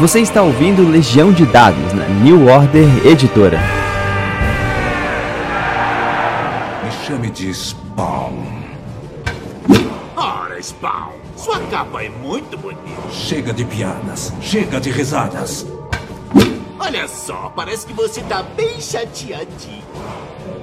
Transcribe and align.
Você 0.00 0.20
está 0.20 0.42
ouvindo 0.42 0.88
Legião 0.88 1.32
de 1.32 1.46
Dados 1.46 1.92
na 1.92 2.08
New 2.08 2.48
Order 2.48 3.06
Editora. 3.06 3.60
Me 6.82 6.90
chame 7.06 7.30
de 7.30 7.54
Spawn. 7.54 8.42
Ora, 10.16 10.60
Spawn, 10.60 11.12
sua 11.36 11.60
capa 11.70 12.02
é 12.02 12.08
muito 12.08 12.58
bonita. 12.58 13.08
Chega 13.12 13.52
de 13.52 13.64
piadas, 13.64 14.32
chega 14.42 14.80
de 14.80 14.90
risadas. 14.90 15.64
Olha 16.80 17.06
só, 17.06 17.52
parece 17.54 17.86
que 17.86 17.92
você 17.92 18.20
tá 18.22 18.42
bem 18.42 18.80
chateadinho. 18.80 19.84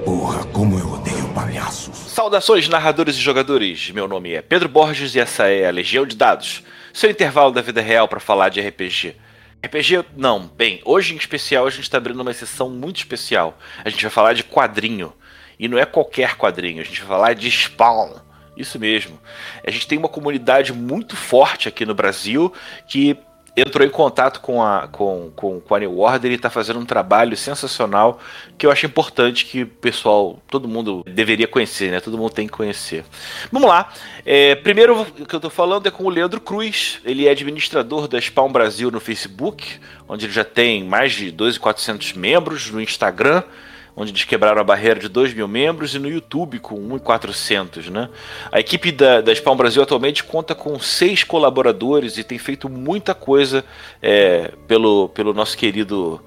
Porra, 0.03 0.43
como 0.47 0.77
eu 0.77 0.91
odeio 0.91 1.27
palhaços. 1.29 1.95
Saudações, 1.95 2.67
narradores 2.67 3.15
e 3.15 3.21
jogadores. 3.21 3.91
Meu 3.91 4.09
nome 4.09 4.33
é 4.33 4.41
Pedro 4.41 4.67
Borges 4.67 5.15
e 5.15 5.19
essa 5.19 5.47
é 5.47 5.67
a 5.67 5.71
Legião 5.71 6.05
de 6.05 6.17
Dados, 6.17 6.63
seu 6.93 7.09
intervalo 7.09 7.51
da 7.51 7.61
vida 7.61 7.81
real 7.81 8.07
para 8.07 8.19
falar 8.19 8.49
de 8.49 8.61
RPG. 8.61 9.15
RPG, 9.63 10.05
não, 10.17 10.47
bem, 10.47 10.81
hoje 10.83 11.13
em 11.13 11.17
especial 11.17 11.67
a 11.67 11.69
gente 11.69 11.83
está 11.83 11.97
abrindo 11.97 12.19
uma 12.19 12.33
sessão 12.33 12.69
muito 12.69 12.97
especial. 12.97 13.57
A 13.83 13.89
gente 13.89 14.01
vai 14.01 14.11
falar 14.11 14.33
de 14.33 14.43
quadrinho. 14.43 15.13
E 15.59 15.67
não 15.67 15.77
é 15.77 15.85
qualquer 15.85 16.35
quadrinho, 16.35 16.81
a 16.81 16.83
gente 16.83 16.99
vai 17.01 17.07
falar 17.07 17.33
de 17.33 17.49
Spawn. 17.49 18.15
Isso 18.57 18.79
mesmo. 18.79 19.19
A 19.65 19.69
gente 19.69 19.87
tem 19.87 19.97
uma 19.97 20.09
comunidade 20.09 20.73
muito 20.73 21.15
forte 21.15 21.67
aqui 21.67 21.85
no 21.85 21.93
Brasil 21.93 22.51
que 22.87 23.15
entrou 23.55 23.85
em 23.85 23.89
contato 23.89 24.39
com 24.39 24.63
a, 24.63 24.87
com, 24.87 25.31
com, 25.35 25.59
com 25.59 25.75
a 25.75 25.79
New 25.79 25.99
Order 25.99 26.31
e 26.31 26.35
está 26.35 26.49
fazendo 26.49 26.79
um 26.79 26.85
trabalho 26.85 27.35
sensacional 27.35 28.19
que 28.57 28.65
eu 28.65 28.71
acho 28.71 28.85
importante 28.85 29.45
que 29.45 29.63
o 29.63 29.67
pessoal, 29.67 30.41
todo 30.49 30.67
mundo 30.67 31.03
deveria 31.05 31.47
conhecer, 31.47 31.91
né? 31.91 31.99
Todo 31.99 32.17
mundo 32.17 32.31
tem 32.31 32.47
que 32.47 32.53
conhecer. 32.53 33.03
Vamos 33.51 33.67
lá. 33.67 33.91
É, 34.25 34.55
primeiro 34.55 35.01
o 35.01 35.25
que 35.25 35.35
eu 35.35 35.37
estou 35.37 35.51
falando 35.51 35.87
é 35.87 35.91
com 35.91 36.05
o 36.05 36.09
Leandro 36.09 36.39
Cruz. 36.39 36.99
Ele 37.03 37.27
é 37.27 37.31
administrador 37.31 38.07
da 38.07 38.19
Spawn 38.19 38.51
Brasil 38.51 38.89
no 38.89 38.99
Facebook, 38.99 39.79
onde 40.07 40.25
ele 40.25 40.33
já 40.33 40.45
tem 40.45 40.83
mais 40.83 41.13
de 41.13 41.31
2.400 41.31 42.15
membros 42.15 42.71
no 42.71 42.81
Instagram 42.81 43.43
onde 43.95 44.11
eles 44.11 44.23
quebraram 44.23 44.61
a 44.61 44.63
barreira 44.63 44.99
de 44.99 45.07
2 45.07 45.33
mil 45.33 45.47
membros, 45.47 45.95
e 45.95 45.99
no 45.99 46.09
YouTube 46.09 46.59
com 46.59 46.75
1.400, 46.75 47.89
né? 47.89 48.09
A 48.51 48.59
equipe 48.59 48.91
da, 48.91 49.21
da 49.21 49.33
Spawn 49.33 49.55
Brasil 49.55 49.83
atualmente 49.83 50.23
conta 50.23 50.55
com 50.55 50.79
seis 50.79 51.23
colaboradores 51.23 52.17
e 52.17 52.23
tem 52.23 52.37
feito 52.37 52.69
muita 52.69 53.13
coisa 53.13 53.63
é, 54.01 54.51
pelo, 54.67 55.09
pelo 55.09 55.33
nosso 55.33 55.57
querido 55.57 56.21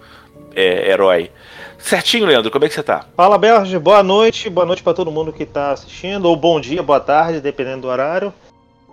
é, 0.55 0.91
herói. 0.91 1.31
Certinho, 1.79 2.27
Leandro, 2.27 2.51
como 2.51 2.65
é 2.65 2.69
que 2.69 2.75
você 2.75 2.83
tá? 2.83 3.07
Fala, 3.17 3.37
Berge, 3.37 3.79
boa 3.79 4.03
noite, 4.03 4.49
boa 4.49 4.67
noite 4.67 4.83
para 4.83 4.95
todo 4.95 5.11
mundo 5.11 5.33
que 5.33 5.45
tá 5.45 5.73
assistindo, 5.73 6.27
ou 6.27 6.37
bom 6.37 6.61
dia, 6.61 6.83
boa 6.83 7.01
tarde, 7.01 7.41
dependendo 7.41 7.83
do 7.83 7.89
horário. 7.89 8.33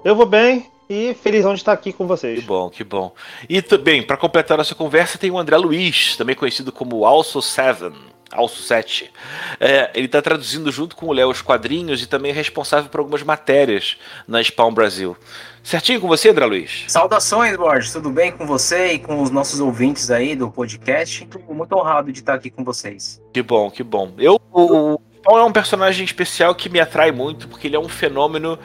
Eu 0.03 0.15
vou 0.15 0.25
bem, 0.25 0.65
e 0.91 1.13
felizão 1.13 1.53
de 1.53 1.61
estar 1.61 1.71
aqui 1.71 1.93
com 1.93 2.05
vocês. 2.05 2.39
Que 2.39 2.45
bom, 2.45 2.69
que 2.69 2.83
bom. 2.83 3.13
E 3.49 3.61
bem, 3.77 4.03
para 4.03 4.17
completar 4.17 4.57
nossa 4.57 4.75
conversa, 4.75 5.17
tem 5.17 5.31
o 5.31 5.37
André 5.37 5.55
Luiz, 5.55 6.17
também 6.17 6.35
conhecido 6.35 6.71
como 6.71 7.05
Also 7.05 7.41
Seven. 7.41 8.10
Also 8.31 8.61
7. 8.61 9.11
É, 9.59 9.91
ele 9.93 10.05
está 10.05 10.21
traduzindo 10.21 10.71
junto 10.71 10.95
com 10.95 11.07
o 11.07 11.13
Léo 11.13 11.29
os 11.29 11.41
quadrinhos 11.41 12.01
e 12.01 12.07
também 12.07 12.31
é 12.31 12.33
responsável 12.33 12.89
por 12.89 12.99
algumas 12.99 13.23
matérias 13.23 13.97
na 14.27 14.41
Spawn 14.41 14.73
Brasil. 14.73 15.17
Certinho 15.63 16.01
com 16.01 16.07
você, 16.07 16.29
André 16.29 16.45
Luiz? 16.45 16.85
Saudações, 16.87 17.55
Borges. 17.55 17.91
Tudo 17.91 18.09
bem 18.09 18.31
com 18.31 18.47
você 18.47 18.93
e 18.93 18.99
com 18.99 19.21
os 19.21 19.29
nossos 19.29 19.59
ouvintes 19.59 20.09
aí 20.09 20.35
do 20.35 20.49
podcast? 20.49 21.23
Estou 21.23 21.41
muito 21.53 21.75
honrado 21.75 22.11
de 22.11 22.19
estar 22.19 22.33
aqui 22.33 22.49
com 22.49 22.63
vocês. 22.63 23.21
Que 23.33 23.43
bom, 23.43 23.69
que 23.69 23.83
bom. 23.83 24.13
Eu, 24.17 24.39
o 24.51 24.99
Spawn 25.17 25.37
é 25.37 25.43
um 25.43 25.51
personagem 25.51 26.03
especial 26.03 26.55
que 26.55 26.67
me 26.67 26.79
atrai 26.79 27.11
muito, 27.11 27.47
porque 27.47 27.67
ele 27.67 27.75
é 27.75 27.79
um 27.79 27.89
fenômeno 27.89 28.57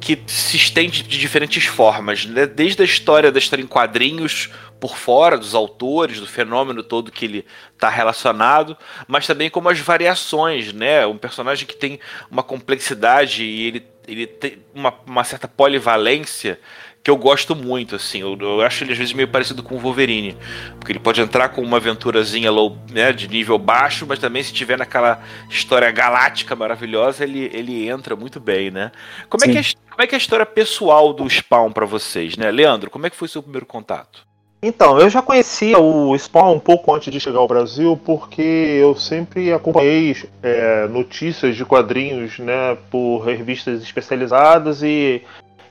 que 0.00 0.18
se 0.26 0.56
estende 0.56 1.02
de 1.02 1.18
diferentes 1.18 1.66
formas, 1.66 2.24
né? 2.24 2.46
desde 2.46 2.82
a 2.82 2.84
história 2.84 3.30
da 3.30 3.38
história 3.38 3.62
em 3.62 3.66
quadrinhos 3.66 4.50
por 4.80 4.96
fora 4.96 5.36
dos 5.36 5.54
autores, 5.54 6.18
do 6.18 6.26
fenômeno 6.26 6.82
todo 6.82 7.12
que 7.12 7.26
ele 7.26 7.46
está 7.74 7.88
relacionado, 7.88 8.76
mas 9.06 9.26
também 9.26 9.50
como 9.50 9.68
as 9.68 9.78
variações, 9.78 10.72
né? 10.72 11.06
Um 11.06 11.18
personagem 11.18 11.66
que 11.66 11.76
tem 11.76 12.00
uma 12.30 12.42
complexidade 12.42 13.44
e 13.44 13.66
ele, 13.66 13.86
ele 14.08 14.26
tem 14.26 14.58
uma, 14.74 14.94
uma 15.06 15.22
certa 15.22 15.46
polivalência 15.46 16.58
que 17.02 17.10
eu 17.10 17.16
gosto 17.16 17.56
muito, 17.56 17.96
assim. 17.96 18.20
Eu, 18.20 18.36
eu, 18.38 18.60
acho 18.60 18.84
ele 18.84 18.92
às 18.92 18.98
vezes 18.98 19.12
meio 19.12 19.28
parecido 19.28 19.62
com 19.62 19.74
o 19.74 19.78
Wolverine. 19.78 20.36
Porque 20.78 20.92
ele 20.92 20.98
pode 20.98 21.20
entrar 21.20 21.48
com 21.50 21.62
uma 21.62 21.78
aventurazinha 21.78 22.50
low, 22.50 22.78
né, 22.90 23.12
de 23.12 23.28
nível 23.28 23.58
baixo, 23.58 24.06
mas 24.06 24.18
também 24.18 24.42
se 24.42 24.52
tiver 24.52 24.78
naquela 24.78 25.22
história 25.48 25.90
galáctica 25.90 26.54
maravilhosa, 26.54 27.24
ele, 27.24 27.50
ele 27.52 27.88
entra 27.88 28.14
muito 28.14 28.38
bem, 28.38 28.70
né? 28.70 28.92
Como 29.28 29.44
é, 29.44 29.48
que 29.48 29.58
é, 29.58 29.62
como 29.90 30.02
é 30.02 30.06
que 30.06 30.14
é 30.14 30.16
a 30.16 30.20
história 30.20 30.46
pessoal 30.46 31.12
do 31.12 31.28
Spawn 31.28 31.72
para 31.72 31.86
vocês, 31.86 32.36
né? 32.36 32.50
Leandro, 32.50 32.90
como 32.90 33.06
é 33.06 33.10
que 33.10 33.16
foi 33.16 33.26
o 33.26 33.30
seu 33.30 33.42
primeiro 33.42 33.66
contato? 33.66 34.29
Então, 34.62 34.98
eu 34.98 35.08
já 35.08 35.22
conhecia 35.22 35.78
o 35.78 36.16
Spawn 36.18 36.56
um 36.56 36.60
pouco 36.60 36.94
antes 36.94 37.10
de 37.10 37.18
chegar 37.18 37.38
ao 37.38 37.48
Brasil, 37.48 37.98
porque 38.04 38.42
eu 38.42 38.94
sempre 38.94 39.52
acompanhei 39.52 40.14
é, 40.42 40.86
notícias 40.86 41.56
de 41.56 41.64
quadrinhos 41.64 42.38
né, 42.38 42.76
por 42.90 43.20
revistas 43.20 43.82
especializadas 43.82 44.82
e 44.82 45.22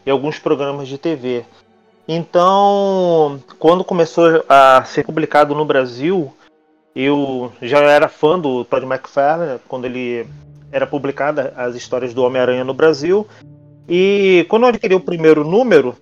e 0.05 0.11
alguns 0.11 0.39
programas 0.39 0.87
de 0.87 0.97
TV. 0.97 1.45
Então, 2.07 3.39
quando 3.59 3.83
começou 3.83 4.43
a 4.49 4.83
ser 4.83 5.05
publicado 5.05 5.53
no 5.53 5.63
Brasil, 5.63 6.33
eu 6.95 7.51
já 7.61 7.79
era 7.81 8.09
fã 8.09 8.39
do 8.39 8.65
Todd 8.65 8.85
McFarlane, 8.85 9.59
quando 9.67 9.85
ele 9.85 10.25
era 10.71 10.87
publicada 10.87 11.53
as 11.55 11.75
histórias 11.75 12.13
do 12.13 12.23
Homem-Aranha 12.23 12.63
no 12.63 12.73
Brasil. 12.73 13.27
E 13.87 14.45
quando 14.49 14.63
eu 14.63 14.69
adquiri 14.69 14.95
o 14.95 14.99
primeiro 14.99 15.43
número, 15.43 15.95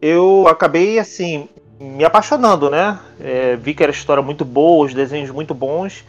eu 0.00 0.46
acabei 0.48 0.98
assim 0.98 1.46
me 1.80 2.04
apaixonando, 2.04 2.68
né? 2.68 3.00
É, 3.18 3.56
vi 3.56 3.72
que 3.72 3.82
era 3.82 3.90
história 3.90 4.22
muito 4.22 4.44
boa, 4.44 4.84
os 4.84 4.92
desenhos 4.92 5.30
muito 5.30 5.54
bons. 5.54 6.04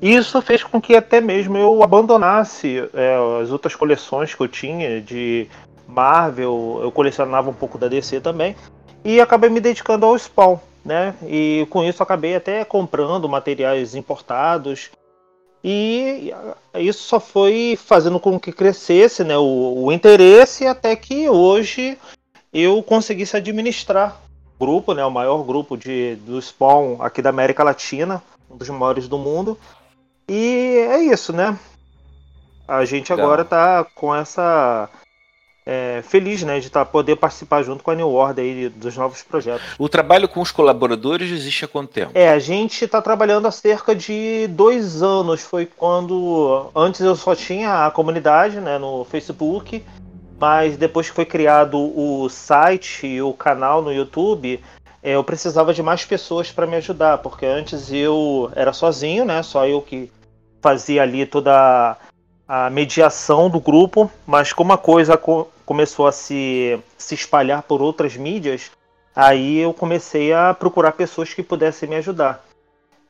E 0.00 0.14
isso 0.14 0.40
fez 0.40 0.62
com 0.62 0.80
que 0.80 0.94
até 0.94 1.20
mesmo 1.20 1.58
eu 1.58 1.82
abandonasse 1.82 2.88
é, 2.94 3.16
as 3.42 3.50
outras 3.50 3.74
coleções 3.74 4.32
que 4.32 4.40
eu 4.40 4.46
tinha 4.46 5.00
de 5.00 5.48
Marvel, 5.88 6.78
eu 6.82 6.92
colecionava 6.92 7.50
um 7.50 7.54
pouco 7.54 7.76
da 7.76 7.88
DC 7.88 8.20
também, 8.20 8.54
e 9.04 9.20
acabei 9.20 9.50
me 9.50 9.58
dedicando 9.58 10.06
ao 10.06 10.16
Spawn, 10.16 10.58
né? 10.84 11.14
E 11.26 11.66
com 11.68 11.82
isso 11.82 12.00
acabei 12.00 12.36
até 12.36 12.64
comprando 12.64 13.28
materiais 13.28 13.96
importados. 13.96 14.90
E 15.64 16.32
isso 16.76 17.02
só 17.02 17.18
foi 17.18 17.76
fazendo 17.76 18.20
com 18.20 18.38
que 18.38 18.52
crescesse 18.52 19.24
né, 19.24 19.36
o, 19.36 19.86
o 19.86 19.92
interesse 19.92 20.64
até 20.64 20.94
que 20.94 21.28
hoje 21.28 21.98
eu 22.52 22.80
conseguisse 22.84 23.36
administrar 23.36 24.20
grupo, 24.58 24.92
né, 24.94 25.04
o 25.04 25.10
maior 25.10 25.42
grupo 25.44 25.76
de, 25.76 26.16
do 26.16 26.40
Spawn 26.40 26.96
aqui 27.00 27.22
da 27.22 27.30
América 27.30 27.62
Latina, 27.62 28.22
um 28.50 28.56
dos 28.56 28.68
maiores 28.68 29.08
do 29.08 29.18
mundo. 29.18 29.58
E 30.28 30.86
é 30.90 31.02
isso, 31.02 31.32
né? 31.32 31.58
A 32.66 32.84
gente 32.84 33.12
agora 33.12 33.42
está 33.42 33.82
com 33.94 34.14
essa 34.14 34.90
é, 35.68 36.02
feliz 36.02 36.42
né, 36.42 36.60
de 36.60 36.70
tá, 36.70 36.82
poder 36.82 37.16
participar 37.16 37.62
junto 37.62 37.84
com 37.84 37.90
a 37.90 37.94
New 37.94 38.08
Order 38.08 38.42
aí 38.42 38.68
dos 38.70 38.96
novos 38.96 39.22
projetos. 39.22 39.62
O 39.78 39.86
trabalho 39.86 40.26
com 40.26 40.40
os 40.40 40.50
colaboradores 40.50 41.30
existe 41.30 41.66
há 41.66 41.68
quanto 41.68 41.92
tempo? 41.92 42.12
É, 42.14 42.30
a 42.30 42.38
gente 42.38 42.86
está 42.86 43.02
trabalhando 43.02 43.46
há 43.46 43.50
cerca 43.50 43.94
de 43.94 44.46
dois 44.48 45.02
anos. 45.02 45.42
Foi 45.42 45.66
quando. 45.66 46.70
Antes 46.74 47.02
eu 47.02 47.14
só 47.14 47.34
tinha 47.34 47.86
a 47.86 47.90
comunidade 47.90 48.60
né, 48.60 48.78
no 48.78 49.04
Facebook, 49.04 49.84
mas 50.38 50.76
depois 50.76 51.08
que 51.08 51.16
foi 51.16 51.24
criado 51.24 51.78
o 51.78 52.28
site 52.28 53.06
e 53.06 53.22
o 53.22 53.32
canal 53.32 53.82
no 53.82 53.92
YouTube. 53.92 54.60
É, 55.02 55.12
eu 55.12 55.24
precisava 55.24 55.72
de 55.72 55.82
mais 55.82 56.04
pessoas 56.04 56.50
para 56.50 56.66
me 56.66 56.76
ajudar, 56.76 57.18
porque 57.18 57.46
antes 57.46 57.92
eu 57.92 58.50
era 58.54 58.72
sozinho, 58.72 59.24
né? 59.24 59.42
Só 59.42 59.66
eu 59.66 59.80
que 59.80 60.10
fazia 60.60 61.02
ali 61.02 61.24
toda 61.24 61.96
a 62.46 62.70
mediação 62.70 63.50
do 63.50 63.60
grupo, 63.60 64.10
mas 64.26 64.52
como 64.52 64.72
a 64.72 64.78
coisa 64.78 65.20
começou 65.66 66.06
a 66.06 66.12
se, 66.12 66.78
se 66.96 67.14
espalhar 67.14 67.62
por 67.62 67.82
outras 67.82 68.16
mídias, 68.16 68.70
aí 69.14 69.58
eu 69.58 69.72
comecei 69.74 70.32
a 70.32 70.54
procurar 70.54 70.92
pessoas 70.92 71.34
que 71.34 71.42
pudessem 71.42 71.88
me 71.88 71.96
ajudar. 71.96 72.44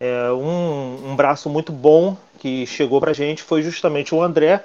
É, 0.00 0.30
um, 0.30 1.10
um 1.10 1.16
braço 1.16 1.48
muito 1.48 1.72
bom 1.72 2.16
que 2.38 2.66
chegou 2.66 3.00
pra 3.00 3.12
gente 3.12 3.42
foi 3.42 3.62
justamente 3.62 4.14
o 4.14 4.22
André, 4.22 4.64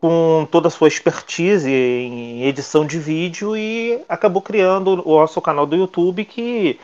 com 0.00 0.46
toda 0.50 0.68
a 0.68 0.70
sua 0.70 0.88
expertise 0.88 1.70
em 1.70 2.44
edição 2.44 2.86
de 2.86 2.98
vídeo 2.98 3.56
e 3.56 4.00
acabou 4.08 4.42
criando 4.42 5.02
o 5.06 5.18
nosso 5.18 5.40
canal 5.40 5.66
do 5.66 5.76
YouTube 5.76 6.24
que 6.24 6.78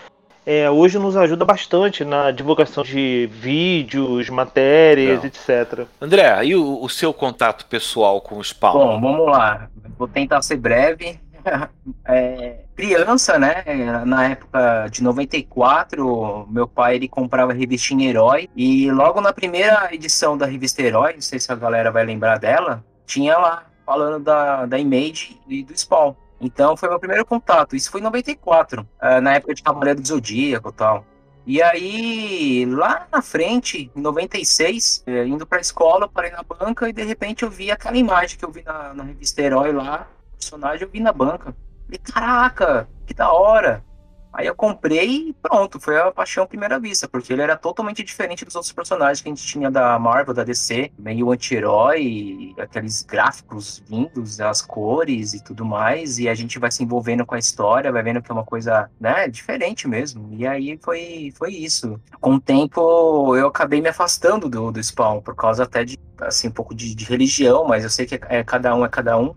é, 0.45 0.69
hoje 0.69 0.99
nos 0.99 1.17
ajuda 1.17 1.45
bastante 1.45 2.05
na 2.05 2.31
divulgação 2.31 2.83
de 2.83 3.29
vídeos, 3.33 4.29
matérias, 4.29 5.21
Não. 5.21 5.27
etc. 5.27 5.87
André, 6.01 6.45
e 6.45 6.57
o, 6.57 6.83
o, 6.83 6.89
seu 6.89 7.15
contato 7.15 7.67
pessoal 7.67 8.21
com 8.21 8.39
o 8.39 8.45
Spawn? 8.45 8.73
Bom, 8.73 9.01
vamos 9.01 9.27
lá. 9.27 9.69
Vou 9.97 10.09
tentar 10.09 10.43
ser 10.43 10.57
breve. 10.57 11.19
É, 12.05 12.61
criança, 12.77 13.39
né? 13.39 13.65
Na 14.07 14.29
época 14.29 14.87
de 14.91 15.03
94, 15.03 16.47
meu 16.49 16.69
pai 16.69 16.97
ele 16.97 17.09
comprava 17.09 17.51
a 17.51 17.55
revistinha 17.55 18.09
Herói 18.09 18.49
e 18.57 18.91
logo 18.91 19.21
na 19.21 19.33
primeira 19.33 19.93
edição 19.93 20.39
da 20.39 20.47
revista 20.47 20.83
Herói, 20.83 21.15
não 21.15 21.21
sei 21.21 21.41
se 21.41 21.51
a 21.51 21.57
galera 21.57 21.91
vai 21.91 22.05
lembrar 22.05 22.39
dela, 22.39 22.85
tinha 23.13 23.37
lá 23.37 23.67
falando 23.85 24.23
da, 24.23 24.65
da 24.65 24.79
Image 24.79 25.39
e 25.47 25.63
do 25.63 25.77
Spawn. 25.77 26.15
Então 26.41 26.77
foi 26.77 26.89
meu 26.89 26.99
primeiro 26.99 27.27
contato. 27.27 27.77
Isso 27.77 27.91
foi 27.91 28.01
em 28.01 28.05
94, 28.05 28.89
eh, 29.01 29.21
na 29.21 29.35
época 29.35 29.55
de 29.55 29.63
Cavaleiro 29.63 30.01
do 30.01 30.09
Zodíaco 30.09 30.71
e 30.71 30.73
tal. 30.73 31.05
E 31.45 31.63
aí, 31.63 32.65
lá 32.67 33.07
na 33.11 33.21
frente, 33.21 33.91
em 33.95 34.01
96, 34.01 35.05
eh, 35.07 35.27
indo 35.27 35.47
pra 35.47 35.61
escola, 35.61 36.09
parei 36.09 36.31
na 36.31 36.43
banca 36.43 36.89
e 36.89 36.93
de 36.93 37.03
repente 37.05 37.43
eu 37.43 37.51
vi 37.51 37.71
aquela 37.71 37.97
imagem 37.97 38.39
que 38.39 38.45
eu 38.45 38.51
vi 38.51 38.63
na, 38.63 38.95
na 38.95 39.05
revista 39.05 39.43
Herói 39.43 39.73
lá, 39.73 40.09
personagem, 40.33 40.83
eu 40.83 40.91
vi 40.91 41.01
na 41.01 41.13
banca. 41.13 41.55
Falei, 41.85 42.01
caraca, 42.03 42.89
que 43.07 43.15
da 43.15 43.31
hora. 43.33 43.85
Aí 44.33 44.47
eu 44.47 44.55
comprei 44.55 45.29
e 45.29 45.33
pronto, 45.35 45.79
foi 45.79 46.01
a 46.01 46.11
paixão 46.11 46.45
à 46.45 46.47
primeira 46.47 46.79
vista, 46.79 47.07
porque 47.07 47.33
ele 47.33 47.43
era 47.43 47.57
totalmente 47.57 48.03
diferente 48.03 48.45
dos 48.45 48.55
outros 48.55 48.73
personagens 48.73 49.21
que 49.21 49.29
a 49.29 49.35
gente 49.35 49.47
tinha 49.47 49.71
da 49.71 49.99
Marvel, 49.99 50.33
da 50.33 50.43
DC, 50.43 50.91
meio 50.99 51.31
anti-herói, 51.31 52.55
aqueles 52.59 53.03
gráficos 53.03 53.83
lindos, 53.91 54.41
as 54.41 54.63
cores 54.63 55.35
e 55.35 55.45
tudo 55.45 55.65
mais, 55.65 56.19
e 56.19 56.29
a 56.29 56.35
gente 56.35 56.59
vai 56.59 56.71
se 56.71 56.83
envolvendo 56.83 57.27
com 57.27 57.35
a 57.35 57.39
história, 57.39 57.93
vai 57.93 58.03
vendo 58.03 58.23
que 58.23 58.31
é 58.31 58.35
uma 58.35 58.45
coisa, 58.45 58.91
né, 58.99 59.29
diferente 59.29 59.87
mesmo. 59.87 60.29
E 60.33 60.47
aí 60.47 60.79
foi, 60.83 61.33
foi 61.37 61.53
isso. 61.53 62.01
Com 62.21 62.35
o 62.35 62.41
tempo 62.41 63.37
eu 63.37 63.49
acabei 63.49 63.81
me 63.81 63.89
afastando 63.89 64.49
do, 64.49 64.73
do 64.73 64.83
Spawn, 64.83 65.21
por 65.21 65.35
causa 65.35 65.65
até 65.65 65.85
de, 65.85 65.99
assim, 66.21 66.49
um 66.49 66.53
pouco 66.53 66.75
de, 66.75 66.95
de 66.95 67.05
religião, 67.05 67.65
mas 67.67 67.85
eu 67.85 67.91
sei 67.91 68.07
que 68.07 68.19
é, 68.29 68.43
cada 68.43 68.75
um 68.75 68.85
é 68.85 68.89
cada 68.89 69.19
um. 69.19 69.35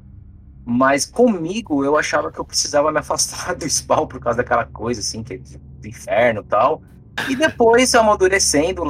Mas 0.65 1.05
comigo, 1.05 1.85
eu 1.85 1.95
achava 1.95 2.31
que 2.31 2.39
eu 2.39 2.45
precisava 2.45 2.91
me 2.91 2.97
afastar 2.97 3.53
do 3.55 3.69
spawn 3.69 4.07
por 4.07 4.19
causa 4.19 4.37
daquela 4.37 4.65
coisa, 4.65 4.99
assim, 4.99 5.21
que 5.21 5.33
é 5.35 5.37
do 5.37 5.87
inferno 5.87 6.41
e 6.41 6.45
tal. 6.45 6.81
E 7.29 7.35
depois, 7.35 7.93
amadurecendo 7.93 8.83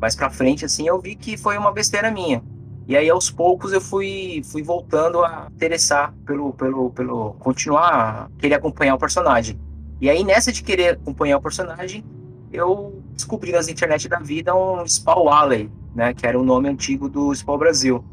mais 0.00 0.16
pra 0.16 0.28
frente, 0.28 0.64
assim, 0.64 0.86
eu 0.86 1.00
vi 1.00 1.14
que 1.14 1.36
foi 1.36 1.56
uma 1.56 1.72
besteira 1.72 2.10
minha. 2.10 2.42
E 2.86 2.96
aí, 2.96 3.08
aos 3.08 3.30
poucos, 3.30 3.72
eu 3.72 3.80
fui, 3.80 4.42
fui 4.44 4.62
voltando 4.62 5.24
a 5.24 5.46
interessar 5.54 6.12
pelo, 6.26 6.52
pelo, 6.52 6.90
pelo. 6.90 7.34
continuar 7.34 8.28
querer 8.36 8.56
acompanhar 8.56 8.96
o 8.96 8.98
personagem. 8.98 9.58
E 10.00 10.10
aí, 10.10 10.24
nessa 10.24 10.50
de 10.50 10.62
querer 10.62 10.94
acompanhar 10.94 11.38
o 11.38 11.40
personagem, 11.40 12.04
eu 12.52 13.00
descobri 13.12 13.52
nas 13.52 13.68
internet 13.68 14.08
da 14.08 14.18
vida 14.18 14.54
um 14.54 14.84
Spawn 14.86 15.28
Alley, 15.28 15.70
né? 15.94 16.12
Que 16.12 16.26
era 16.26 16.38
o 16.38 16.44
nome 16.44 16.68
antigo 16.68 17.08
do 17.08 17.32
Spawn 17.32 17.58
Brasil. 17.58 18.04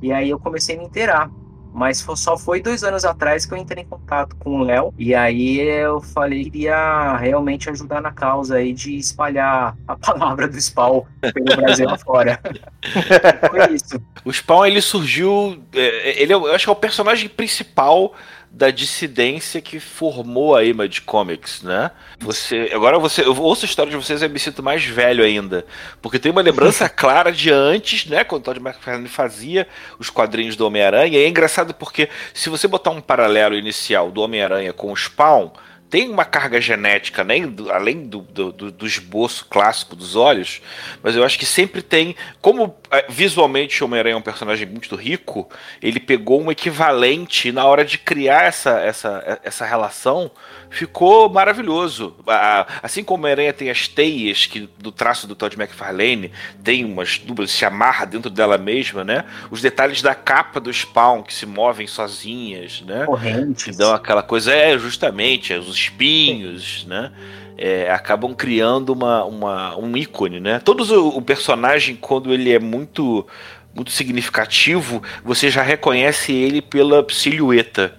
E 0.00 0.12
aí 0.12 0.30
eu 0.30 0.38
comecei 0.38 0.76
a 0.76 0.78
me 0.78 0.84
inteirar. 0.84 1.30
Mas 1.72 1.98
só 2.16 2.36
foi 2.36 2.60
dois 2.60 2.82
anos 2.82 3.04
atrás 3.04 3.46
que 3.46 3.54
eu 3.54 3.58
entrei 3.58 3.84
em 3.84 3.86
contato 3.86 4.36
com 4.36 4.60
o 4.60 4.62
Léo. 4.62 4.92
E 4.98 5.14
aí 5.14 5.60
eu 5.60 6.00
falei 6.00 6.42
que 6.42 6.58
iria 6.60 7.16
realmente 7.16 7.70
ajudar 7.70 8.00
na 8.00 8.10
causa 8.12 8.56
aí 8.56 8.72
de 8.72 8.96
espalhar 8.96 9.76
a 9.86 9.96
palavra 9.96 10.48
do 10.48 10.60
Spawn 10.60 11.02
pelo 11.20 11.56
Brasil 11.56 11.88
afora. 11.88 12.40
foi 13.50 13.74
isso. 13.74 14.02
O 14.24 14.32
Spawn 14.32 14.66
ele 14.66 14.80
surgiu. 14.80 15.62
é, 15.74 16.22
Ele 16.22 16.32
é, 16.32 16.36
eu 16.36 16.54
acho 16.54 16.64
que 16.64 16.70
é 16.70 16.72
o 16.72 16.76
personagem 16.76 17.28
principal 17.28 18.14
da 18.50 18.70
dissidência 18.70 19.60
que 19.60 19.78
formou 19.78 20.56
a 20.56 20.64
Image 20.64 21.02
Comics, 21.02 21.62
né? 21.62 21.92
Você, 22.18 22.70
agora 22.74 22.98
você, 22.98 23.22
eu 23.22 23.40
ouço 23.40 23.64
a 23.64 23.68
história 23.68 23.90
de 23.90 23.96
vocês 23.96 24.22
e 24.22 24.28
me 24.28 24.40
sinto 24.40 24.60
mais 24.60 24.84
velho 24.84 25.24
ainda, 25.24 25.64
porque 26.02 26.18
tem 26.18 26.32
uma 26.32 26.42
lembrança 26.42 26.88
clara 26.90 27.30
de 27.30 27.50
antes, 27.50 28.06
né? 28.06 28.24
Quando 28.24 28.42
o 28.42 28.44
Todd 28.44 28.58
McFarlane 28.58 29.08
fazia 29.08 29.68
os 30.00 30.10
quadrinhos 30.10 30.56
do 30.56 30.66
Homem-Aranha. 30.66 31.18
E 31.18 31.22
é 31.22 31.28
engraçado 31.28 31.72
porque 31.72 32.08
se 32.34 32.50
você 32.50 32.66
botar 32.66 32.90
um 32.90 33.00
paralelo 33.00 33.54
inicial 33.54 34.10
do 34.10 34.20
Homem-Aranha 34.20 34.72
com 34.72 34.92
o 34.92 34.96
Spawn, 34.96 35.50
tem 35.90 36.08
uma 36.08 36.24
carga 36.24 36.60
genética, 36.60 37.24
né, 37.24 37.44
do- 37.46 37.70
além 37.70 38.06
do, 38.06 38.20
do, 38.20 38.52
do- 38.52 38.86
esboço 38.86 39.44
clássico 39.50 39.96
dos 39.96 40.14
olhos, 40.14 40.62
mas 41.02 41.16
eu 41.16 41.24
acho 41.24 41.38
que 41.38 41.44
sempre 41.44 41.82
tem. 41.82 42.14
Como 42.40 42.76
eh, 42.90 43.04
visualmente 43.08 43.82
o 43.82 43.86
Homem-Aranha 43.86 44.14
é 44.14 44.18
um 44.18 44.22
personagem 44.22 44.66
muito 44.68 44.94
rico, 44.94 45.48
ele 45.82 45.98
pegou 45.98 46.40
um 46.40 46.50
equivalente 46.50 47.50
na 47.52 47.64
hora 47.66 47.84
de 47.84 47.98
criar 47.98 48.44
essa, 48.44 48.78
essa, 48.80 49.40
essa 49.42 49.66
relação, 49.66 50.30
ficou 50.70 51.28
maravilhoso. 51.28 52.14
A- 52.26 52.66
Assim 52.82 53.02
como 53.04 53.18
o 53.18 53.26
Homem-Aranha 53.26 53.52
tem 53.52 53.68
as 53.70 53.88
teias 53.88 54.46
que 54.46 54.68
do 54.78 54.90
traço 54.92 55.26
do 55.26 55.34
Todd 55.34 55.54
McFarlane, 55.60 56.32
tem 56.64 56.84
umas 56.84 57.18
duplas, 57.18 57.50
se 57.50 57.64
amarra 57.64 58.06
dentro 58.06 58.30
dela 58.30 58.56
mesma, 58.56 59.04
né? 59.04 59.24
Os 59.50 59.60
detalhes 59.60 60.00
da 60.02 60.14
capa 60.14 60.60
do 60.60 60.72
Spawn 60.72 61.22
que 61.22 61.34
se 61.34 61.44
movem 61.46 61.86
sozinhas, 61.86 62.82
né? 62.86 63.04
Correntes. 63.04 63.64
que 63.64 63.72
dão 63.76 63.92
aquela 63.92 64.22
coisa, 64.22 64.52
é, 64.52 64.78
justamente, 64.78 65.52
é, 65.52 65.58
os 65.58 65.68
espinhos, 65.74 66.84
né? 66.86 67.12
É, 67.58 67.90
acabam 67.90 68.32
criando 68.34 68.90
uma, 68.94 69.24
uma, 69.24 69.76
um 69.76 69.94
ícone, 69.96 70.40
né? 70.40 70.60
Todos 70.60 70.90
o, 70.90 71.08
o 71.08 71.20
personagem, 71.22 71.94
quando 71.94 72.32
ele 72.32 72.50
é 72.52 72.58
muito, 72.58 73.26
muito 73.74 73.90
significativo, 73.90 75.02
você 75.22 75.50
já 75.50 75.62
reconhece 75.62 76.32
ele 76.32 76.62
pela 76.62 77.04
silhueta. 77.10 77.94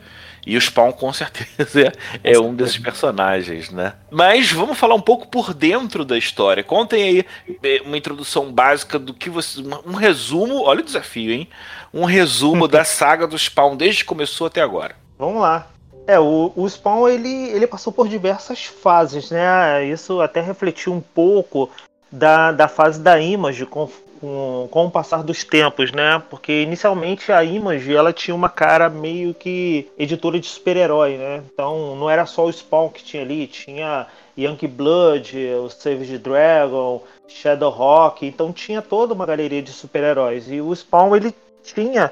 E 0.46 0.58
o 0.58 0.62
Spawn, 0.62 0.92
com 0.92 1.12
certeza, 1.14 1.94
é, 2.24 2.34
é 2.34 2.40
um 2.40 2.54
desses 2.54 2.78
personagens, 2.78 3.70
né? 3.70 3.94
Mas 4.10 4.52
vamos 4.52 4.78
falar 4.78 4.96
um 4.96 5.02
pouco 5.02 5.28
por 5.28 5.54
dentro 5.54 6.04
da 6.04 6.18
história. 6.18 6.64
Contem 6.64 7.04
aí 7.04 7.26
eh, 7.64 7.82
uma 7.86 7.98
introdução 7.98 8.52
básica 8.52 8.98
do 8.98 9.14
que 9.14 9.30
você. 9.30 9.62
Um 9.86 9.94
resumo, 9.94 10.64
olha 10.64 10.82
o 10.82 10.86
desafio, 10.86 11.32
hein? 11.32 11.48
Um 11.94 12.06
resumo 12.06 12.68
da 12.68 12.84
saga 12.86 13.28
do 13.28 13.38
Spawn 13.38 13.76
desde 13.76 14.04
que 14.04 14.10
começou 14.10 14.48
até 14.48 14.62
agora. 14.62 14.96
Vamos 15.18 15.42
lá. 15.42 15.68
É, 16.08 16.20
o, 16.20 16.52
o 16.56 16.68
Spawn 16.68 17.08
ele, 17.08 17.50
ele 17.50 17.68
passou 17.68 17.94
por 17.94 18.08
diversas 18.08 18.66
fases, 18.66 19.30
né? 19.30 19.86
Isso 19.86 20.20
até 20.20 20.42
refletiu 20.42 20.92
um 20.94 21.00
pouco 21.00 21.70
da, 22.12 22.52
da 22.52 22.68
fase 22.68 23.00
da 23.00 23.20
Image 23.20 23.66
com, 23.66 23.90
com, 24.20 24.68
com 24.70 24.86
o 24.86 24.92
passar 24.92 25.24
dos 25.24 25.44
tempos, 25.44 25.92
né? 25.92 26.22
Porque 26.30 26.62
inicialmente 26.62 27.32
a 27.32 27.44
Image 27.44 27.96
ela 27.96 28.12
tinha 28.12 28.36
uma 28.36 28.50
cara 28.50 28.90
meio 28.90 29.34
que 29.34 29.90
editora 29.98 30.40
de 30.40 30.48
super-herói, 30.48 31.18
né? 31.18 31.44
Então 31.54 31.96
não 31.96 32.10
era 32.10 32.26
só 32.26 32.46
o 32.46 32.52
Spawn 32.52 32.90
que 32.90 33.04
tinha 33.04 33.24
ali, 33.24 33.48
tinha 33.48 34.08
Yankee 34.38 34.68
Blood, 34.68 35.38
o 35.64 35.70
Savage 35.70 36.18
Dragon, 36.18 37.02
Shadowhawk, 37.28 38.26
então 38.26 38.52
tinha 38.52 38.82
toda 38.82 39.14
uma 39.14 39.26
galeria 39.26 39.62
de 39.62 39.72
super-heróis. 39.72 40.52
E 40.52 40.62
o 40.62 40.76
Spawn 40.76 41.16
ele 41.16 41.34
tinha 41.64 42.12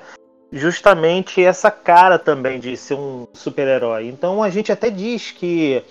justamente 0.51 1.43
essa 1.43 1.69
cara 1.69 2.17
também 2.17 2.59
de 2.59 2.75
ser 2.75 2.95
um 2.95 3.27
super-herói. 3.33 4.07
Então 4.07 4.41
a 4.41 4.49
gente 4.49 4.71
até 4.71 4.89
diz 4.89 5.31
que 5.31 5.83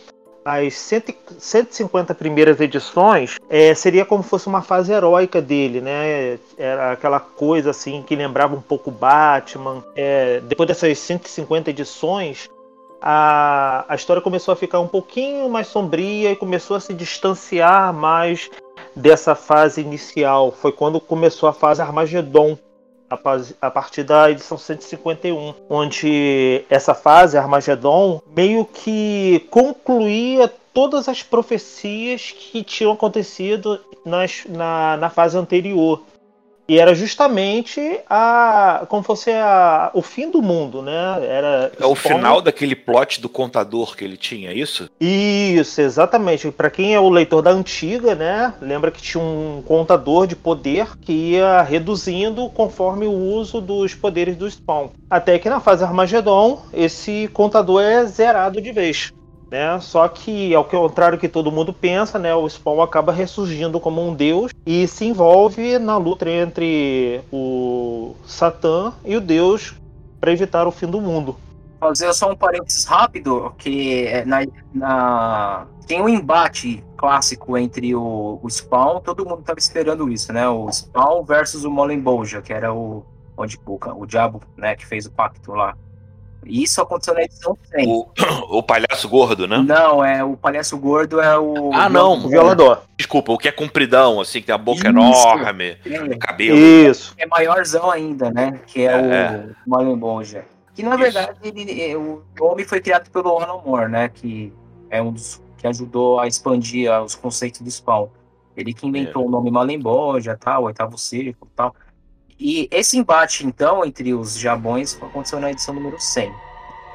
as 0.48 0.74
100 0.74 1.02
150 1.38 2.14
primeiras 2.14 2.58
edições 2.58 3.36
é, 3.50 3.74
seria 3.74 4.04
como 4.04 4.22
se 4.22 4.30
fosse 4.30 4.46
uma 4.46 4.62
fase 4.62 4.90
heróica 4.92 5.42
dele, 5.42 5.80
né? 5.82 6.38
Era 6.56 6.92
aquela 6.92 7.20
coisa 7.20 7.70
assim 7.70 8.02
que 8.02 8.16
lembrava 8.16 8.56
um 8.56 8.60
pouco 8.60 8.90
Batman. 8.90 9.84
É, 9.94 10.40
depois 10.40 10.66
dessas 10.66 10.98
150 10.98 11.68
edições, 11.68 12.48
a, 13.00 13.84
a 13.88 13.94
história 13.94 14.22
começou 14.22 14.52
a 14.52 14.56
ficar 14.56 14.80
um 14.80 14.88
pouquinho 14.88 15.48
mais 15.50 15.66
sombria 15.66 16.32
e 16.32 16.36
começou 16.36 16.76
a 16.76 16.80
se 16.80 16.94
distanciar 16.94 17.92
mais 17.92 18.50
dessa 18.96 19.34
fase 19.34 19.82
inicial. 19.82 20.50
Foi 20.50 20.72
quando 20.72 20.98
começou 20.98 21.48
a 21.48 21.52
fase 21.52 21.82
Armagedon, 21.82 22.56
a, 23.10 23.70
partir 23.70 24.02
da 24.02 24.30
edição 24.30 24.58
151, 24.58 25.54
onde 25.70 26.64
essa 26.68 26.94
fase, 26.94 27.36
Armagedon, 27.38 28.20
meio 28.36 28.64
que 28.64 29.46
concluía 29.50 30.52
todas 30.74 31.08
as 31.08 31.22
profecias 31.22 32.30
que 32.30 32.62
tinham 32.62 32.92
acontecido 32.92 33.80
nas- 34.04 34.44
na, 34.48 34.96
na 34.96 35.10
fase 35.10 35.36
anterior. 35.36 36.02
E 36.68 36.78
era 36.78 36.94
justamente 36.94 38.00
a 38.08 38.84
como 38.88 39.02
fosse 39.02 39.30
a, 39.30 39.90
o 39.94 40.02
fim 40.02 40.30
do 40.30 40.42
mundo, 40.42 40.82
né? 40.82 41.26
Era 41.26 41.72
É 41.80 41.86
o 41.86 41.94
final 41.94 42.42
daquele 42.42 42.76
plot 42.76 43.22
do 43.22 43.28
contador 43.28 43.96
que 43.96 44.04
ele 44.04 44.16
tinha, 44.18 44.50
é 44.50 44.54
isso? 44.54 44.90
isso, 45.00 45.80
exatamente. 45.80 46.50
Para 46.50 46.68
quem 46.70 46.94
é 46.94 47.00
o 47.00 47.08
leitor 47.08 47.40
da 47.40 47.50
antiga, 47.50 48.14
né? 48.14 48.52
Lembra 48.60 48.90
que 48.90 49.00
tinha 49.00 49.22
um 49.22 49.62
contador 49.66 50.26
de 50.26 50.36
poder 50.36 50.98
que 50.98 51.12
ia 51.12 51.62
reduzindo 51.62 52.50
conforme 52.50 53.06
o 53.06 53.12
uso 53.12 53.60
dos 53.60 53.94
poderes 53.94 54.36
do 54.36 54.50
Spawn. 54.50 54.90
Até 55.08 55.38
que 55.38 55.48
na 55.48 55.60
fase 55.60 55.84
Armagedon, 55.84 56.62
esse 56.72 57.28
contador 57.32 57.82
é 57.82 58.04
zerado 58.04 58.60
de 58.60 58.72
vez. 58.72 59.12
Né? 59.50 59.80
Só 59.80 60.06
que, 60.08 60.54
ao 60.54 60.64
contrário 60.64 61.18
que 61.18 61.28
todo 61.28 61.50
mundo 61.50 61.72
pensa, 61.72 62.18
né, 62.18 62.34
o 62.34 62.46
Spawn 62.48 62.82
acaba 62.82 63.12
ressurgindo 63.12 63.80
como 63.80 64.06
um 64.06 64.14
deus 64.14 64.52
e 64.66 64.86
se 64.86 65.06
envolve 65.06 65.78
na 65.78 65.96
luta 65.96 66.28
entre 66.28 67.22
o 67.32 68.14
Satã 68.26 68.92
e 69.04 69.16
o 69.16 69.20
deus 69.20 69.74
para 70.20 70.32
evitar 70.32 70.66
o 70.66 70.70
fim 70.72 70.86
do 70.86 71.00
mundo. 71.00 71.34
fazer 71.80 72.12
só 72.12 72.30
um 72.32 72.36
parênteses 72.36 72.84
rápido, 72.84 73.54
que 73.56 74.04
é 74.06 74.24
na, 74.24 74.38
na- 74.74 75.66
tem 75.86 76.02
um 76.02 76.08
embate 76.08 76.84
clássico 76.96 77.56
entre 77.56 77.94
o, 77.94 78.38
o 78.42 78.50
Spawn, 78.50 79.00
todo 79.00 79.24
mundo 79.24 79.40
estava 79.40 79.58
esperando 79.58 80.10
isso, 80.10 80.32
né? 80.32 80.46
O 80.48 80.70
Spawn 80.70 81.24
versus 81.24 81.64
o 81.64 81.70
Molenboja, 81.70 82.42
que 82.42 82.52
era 82.52 82.74
o 82.74 83.04
onde 83.36 83.56
o, 83.64 83.78
o 84.02 84.06
diabo, 84.06 84.42
né, 84.56 84.74
que 84.74 84.84
fez 84.84 85.06
o 85.06 85.12
pacto 85.12 85.52
lá. 85.52 85.76
E 86.44 86.62
Isso 86.62 86.80
aconteceu 86.80 87.14
na 87.14 87.22
edição 87.22 87.56
100. 87.74 87.88
O, 87.88 88.08
o 88.58 88.62
palhaço 88.62 89.08
gordo, 89.08 89.46
né? 89.46 89.58
Não, 89.58 90.04
é 90.04 90.22
o 90.24 90.36
palhaço 90.36 90.76
gordo 90.78 91.20
é 91.20 91.38
o 91.38 91.70
Ah, 91.72 91.88
não. 91.88 92.24
O 92.24 92.28
violador. 92.28 92.82
Desculpa, 92.96 93.32
o 93.32 93.38
que 93.38 93.48
é 93.48 93.52
compridão, 93.52 94.20
assim, 94.20 94.40
que 94.40 94.46
tem 94.46 94.54
a 94.54 94.58
boca 94.58 94.78
Isso. 94.80 94.86
enorme, 94.88 95.76
É, 95.84 96.16
cabelo. 96.16 96.56
Isso. 96.56 97.14
é 97.18 97.26
maiorzão 97.26 97.90
ainda, 97.90 98.30
né? 98.30 98.60
Que 98.66 98.86
é, 98.86 98.92
É. 98.92 99.46
o 99.66 99.70
Molenboja. 99.70 100.44
Que 100.74 100.82
na 100.82 100.90
Isso. 100.90 100.98
verdade 100.98 101.38
ele- 101.42 101.96
o 101.96 102.22
nome 102.38 102.64
foi 102.64 102.80
criado 102.80 103.10
pelo 103.10 103.36
Alan 103.38 103.60
Moore, 103.64 103.90
né? 103.90 104.08
Que 104.08 104.52
é 104.90 105.02
um 105.02 105.12
dos 105.12 105.42
que 105.56 105.66
ajudou 105.66 106.20
a 106.20 106.26
expandir 106.28 106.90
ah, 106.90 107.02
os 107.02 107.14
conceitos 107.16 107.60
do 107.60 107.70
Spawn. 107.70 108.06
Ele 108.56 108.72
que 108.72 108.86
inventou 108.86 109.26
o 109.26 109.30
nome 109.30 109.50
Malemboja, 109.50 110.36
tal, 110.36 110.64
oitavo 110.64 110.96
círculo, 110.96 111.50
tal. 111.54 111.74
E 112.38 112.68
esse 112.70 112.96
embate 112.96 113.44
então 113.44 113.84
entre 113.84 114.14
os 114.14 114.38
Jabões 114.38 114.96
aconteceu 115.00 115.40
na 115.40 115.50
edição 115.50 115.74
número 115.74 115.98
100, 115.98 116.32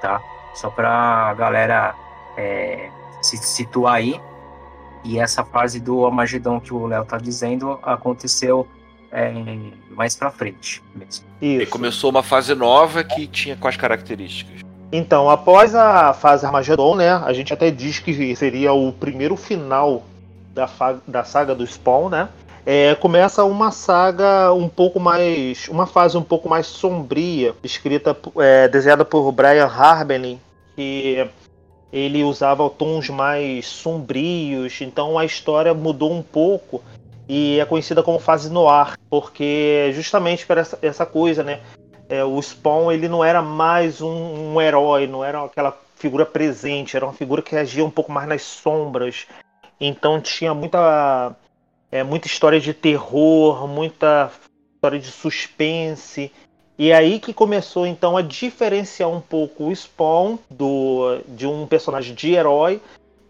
tá? 0.02 0.22
Só 0.56 0.70
pra 0.70 1.34
galera 1.34 1.94
é, 2.38 2.90
se 3.22 3.38
situar 3.38 3.96
aí. 3.96 4.20
E 5.04 5.20
essa 5.20 5.44
fase 5.44 5.82
do 5.82 6.06
Armagedon 6.06 6.62
que 6.62 6.74
o 6.74 6.88
Léo 6.88 7.04
tá 7.04 7.18
dizendo 7.18 7.78
aconteceu 7.84 8.66
é, 9.12 9.32
mais 9.90 10.16
pra 10.16 10.32
frente 10.32 10.82
mesmo. 10.96 11.26
E 11.42 11.58
Isso. 11.58 11.72
começou 11.72 12.10
uma 12.10 12.24
fase 12.24 12.56
nova 12.56 13.04
que 13.04 13.28
tinha 13.28 13.58
quais 13.58 13.76
características? 13.76 14.62
Então, 14.92 15.30
após 15.30 15.76
a 15.76 16.14
fase 16.14 16.46
Armagedon, 16.46 16.96
né, 16.96 17.12
a 17.12 17.34
gente 17.34 17.52
até 17.52 17.70
diz 17.70 18.00
que 18.00 18.36
seria 18.36 18.74
o 18.74 18.94
primeiro 18.94 19.36
final 19.36 20.04
da, 20.54 20.70
da 21.08 21.24
saga 21.24 21.54
do 21.54 21.66
Spawn, 21.66 22.10
né? 22.10 22.30
É, 22.66 22.96
começa 22.96 23.44
uma 23.44 23.72
saga 23.72 24.54
um 24.54 24.70
pouco 24.70 25.00
mais, 25.00 25.68
uma 25.68 25.86
fase 25.86 26.18
um 26.18 26.24
pouco 26.24 26.48
mais 26.48 26.68
sombria, 26.68 27.54
escrita, 27.64 28.16
é, 28.38 28.68
desenhada 28.68 29.04
por 29.04 29.32
Brian 29.32 29.66
Harberlin, 29.66 30.40
que 30.76 31.28
ele 31.92 32.24
usava 32.24 32.70
tons 32.70 33.10
mais 33.10 33.68
sombrios, 33.68 34.80
então 34.82 35.20
a 35.20 35.26
história 35.26 35.74
mudou 35.74 36.12
um 36.12 36.24
pouco 36.24 36.82
e 37.28 37.60
é 37.60 37.66
conhecida 37.66 38.02
como 38.02 38.18
fase 38.18 38.50
noir, 38.50 38.98
porque 39.10 39.92
justamente 39.94 40.46
por 40.46 40.58
essa, 40.58 40.80
essa 40.82 41.06
coisa, 41.06 41.44
né? 41.44 41.60
é, 42.14 42.24
o 42.24 42.40
Spawn 42.42 42.92
ele 42.92 43.08
não 43.08 43.24
era 43.24 43.42
mais 43.42 44.02
um, 44.02 44.54
um 44.54 44.62
herói, 44.62 45.08
não 45.08 45.24
era 45.24 45.44
aquela 45.44 45.76
figura 45.96 46.26
presente, 46.26 46.96
era 46.96 47.06
uma 47.06 47.14
figura 47.14 47.42
que 47.42 47.56
agia 47.56 47.84
um 47.84 47.90
pouco 47.90 48.12
mais 48.12 48.28
nas 48.28 48.44
sombras. 48.44 49.26
Então 49.80 50.22
tinha 50.22 50.54
muita, 50.54 51.36
é, 51.94 52.02
muita 52.04 52.26
história 52.26 52.60
de 52.60 52.74
terror, 52.74 53.68
muita 53.68 54.32
história 54.76 55.00
de 55.00 55.12
suspense. 55.12 56.32
E 56.76 56.90
é 56.90 56.96
aí 56.96 57.20
que 57.20 57.32
começou 57.32 57.86
então 57.86 58.18
a 58.18 58.24
diferenciar 58.24 59.08
um 59.08 59.22
pouco 59.22 59.66
o 59.66 59.76
Spawn 59.76 60.40
do, 60.50 61.20
de 61.28 61.46
um 61.46 61.68
personagem 61.68 62.16
de 62.16 62.34
herói 62.34 62.82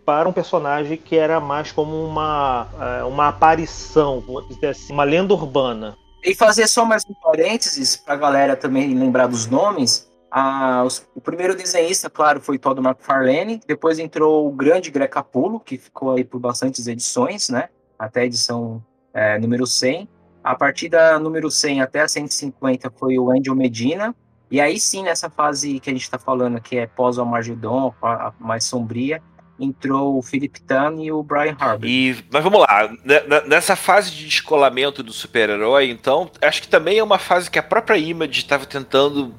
para 0.06 0.30
um 0.30 0.32
personagem 0.32 0.96
que 0.96 1.18
era 1.18 1.42
mais 1.42 1.74
como 1.74 1.94
uma, 2.06 2.70
é, 3.00 3.04
uma 3.04 3.28
aparição, 3.28 4.24
assim, 4.70 4.94
uma 4.94 5.04
lenda 5.04 5.34
urbana. 5.34 5.98
E 6.24 6.34
fazer 6.34 6.66
só 6.70 6.86
mais 6.86 7.04
um 7.10 7.14
parênteses 7.14 7.98
pra 7.98 8.16
galera 8.16 8.56
também 8.56 8.94
lembrar 8.98 9.28
dos 9.28 9.46
nomes. 9.46 10.10
Ah, 10.32 10.84
os- 10.86 11.06
o 11.14 11.20
primeiro 11.20 11.54
desenhista, 11.54 12.10
claro, 12.10 12.40
foi 12.40 12.58
Todd 12.58 12.80
McFarlane. 12.80 13.60
Depois 13.68 14.00
entrou 14.00 14.48
o 14.48 14.52
grande 14.52 14.90
Greg 14.90 15.12
Capullo, 15.12 15.60
que 15.60 15.78
ficou 15.78 16.14
aí 16.16 16.24
por 16.24 16.40
bastantes 16.40 16.88
edições, 16.88 17.50
né? 17.50 17.68
Até 18.04 18.22
a 18.22 18.26
edição 18.26 18.84
é, 19.14 19.38
número 19.40 19.66
100. 19.66 20.08
A 20.44 20.56
partir 20.56 20.90
da 20.90 21.18
número 21.18 21.50
100 21.50 21.82
até 21.82 22.02
a 22.02 22.08
150 22.08 22.92
foi 22.98 23.18
o 23.18 23.32
Angel 23.32 23.56
Medina. 23.56 24.14
E 24.52 24.60
aí 24.62 24.80
sim, 24.80 25.04
nessa 25.04 25.30
fase 25.30 25.80
que 25.80 25.90
a 25.90 25.94
gente 25.94 26.10
tá 26.10 26.20
falando, 26.20 26.60
que 26.62 26.78
é 26.78 26.86
pós-Armagedon, 26.86 27.94
a 28.02 28.28
a 28.28 28.34
mais 28.40 28.66
sombria, 28.66 29.22
entrou 29.60 30.18
o 30.18 30.22
Philip 30.22 30.62
Tan 30.62 30.96
e 31.00 31.12
o 31.12 31.24
Brian 31.24 31.56
Harbour. 31.60 31.88
E, 31.88 32.24
mas 32.32 32.44
vamos 32.44 32.60
lá, 32.60 32.90
ne- 33.04 33.22
ne- 33.22 33.48
nessa 33.48 33.76
fase 33.76 34.12
de 34.12 34.26
descolamento 34.26 35.02
do 35.02 35.14
super-herói, 35.14 35.90
então, 35.90 36.30
acho 36.42 36.62
que 36.62 36.68
também 36.68 36.98
é 37.00 37.04
uma 37.04 37.18
fase 37.18 37.50
que 37.50 37.58
a 37.58 37.64
própria 37.64 37.98
Image 37.98 38.40
estava 38.40 38.66
tentando 38.66 39.34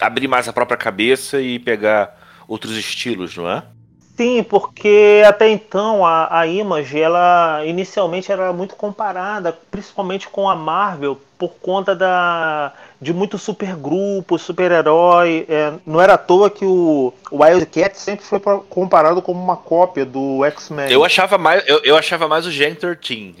abrir 0.00 0.28
mais 0.28 0.48
a 0.48 0.52
própria 0.52 0.76
cabeça 0.76 1.40
e 1.40 1.58
pegar 1.58 2.16
outros 2.48 2.76
estilos, 2.76 3.36
não 3.36 3.48
é? 3.50 3.62
Sim, 4.22 4.44
porque 4.44 5.20
até 5.26 5.48
então 5.50 6.06
a, 6.06 6.38
a 6.38 6.46
Image, 6.46 7.00
ela 7.00 7.66
inicialmente 7.66 8.30
era 8.30 8.52
muito 8.52 8.76
comparada, 8.76 9.58
principalmente 9.68 10.28
com 10.28 10.48
a 10.48 10.54
Marvel, 10.54 11.18
por 11.36 11.54
conta 11.60 11.92
da, 11.92 12.72
de 13.00 13.12
muitos 13.12 13.42
supergrupos, 13.42 14.42
super-herói. 14.42 15.44
É, 15.48 15.72
não 15.84 16.00
era 16.00 16.14
à 16.14 16.18
toa 16.18 16.48
que 16.48 16.64
o 16.64 17.12
Wildcat 17.32 17.98
sempre 17.98 18.24
foi 18.24 18.40
comparado 18.68 19.22
como 19.22 19.42
uma 19.42 19.56
cópia 19.56 20.04
do 20.04 20.44
X-Men. 20.44 20.90
Eu 20.90 21.04
achava 21.04 21.38
mais, 21.38 21.62
eu, 21.66 21.80
eu 21.84 21.96
achava 21.96 22.28
mais 22.28 22.46
o 22.46 22.50
Gen 22.50 22.74
13, 22.74 23.34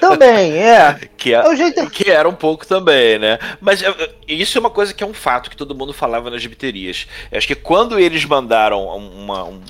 Também, 0.00 0.52
é. 0.58 0.98
que, 1.16 1.34
É 1.34 1.38
é, 1.38 1.48
o 1.48 1.90
que 1.90 2.10
era 2.10 2.28
um 2.28 2.34
pouco 2.34 2.66
também, 2.66 3.18
né? 3.18 3.38
Mas 3.60 3.82
isso 4.28 4.58
é 4.58 4.60
uma 4.60 4.70
coisa 4.70 4.92
que 4.94 5.02
é 5.02 5.06
um 5.06 5.14
fato 5.14 5.50
que 5.50 5.56
todo 5.56 5.74
mundo 5.74 5.92
falava 5.92 6.30
nas 6.30 6.40
gibiterias. 6.42 7.06
Eu 7.30 7.38
acho 7.38 7.46
que 7.46 7.54
quando 7.54 7.98
eles 7.98 8.24
mandaram 8.24 8.86
uma. 8.86 9.44
um- 9.44 9.60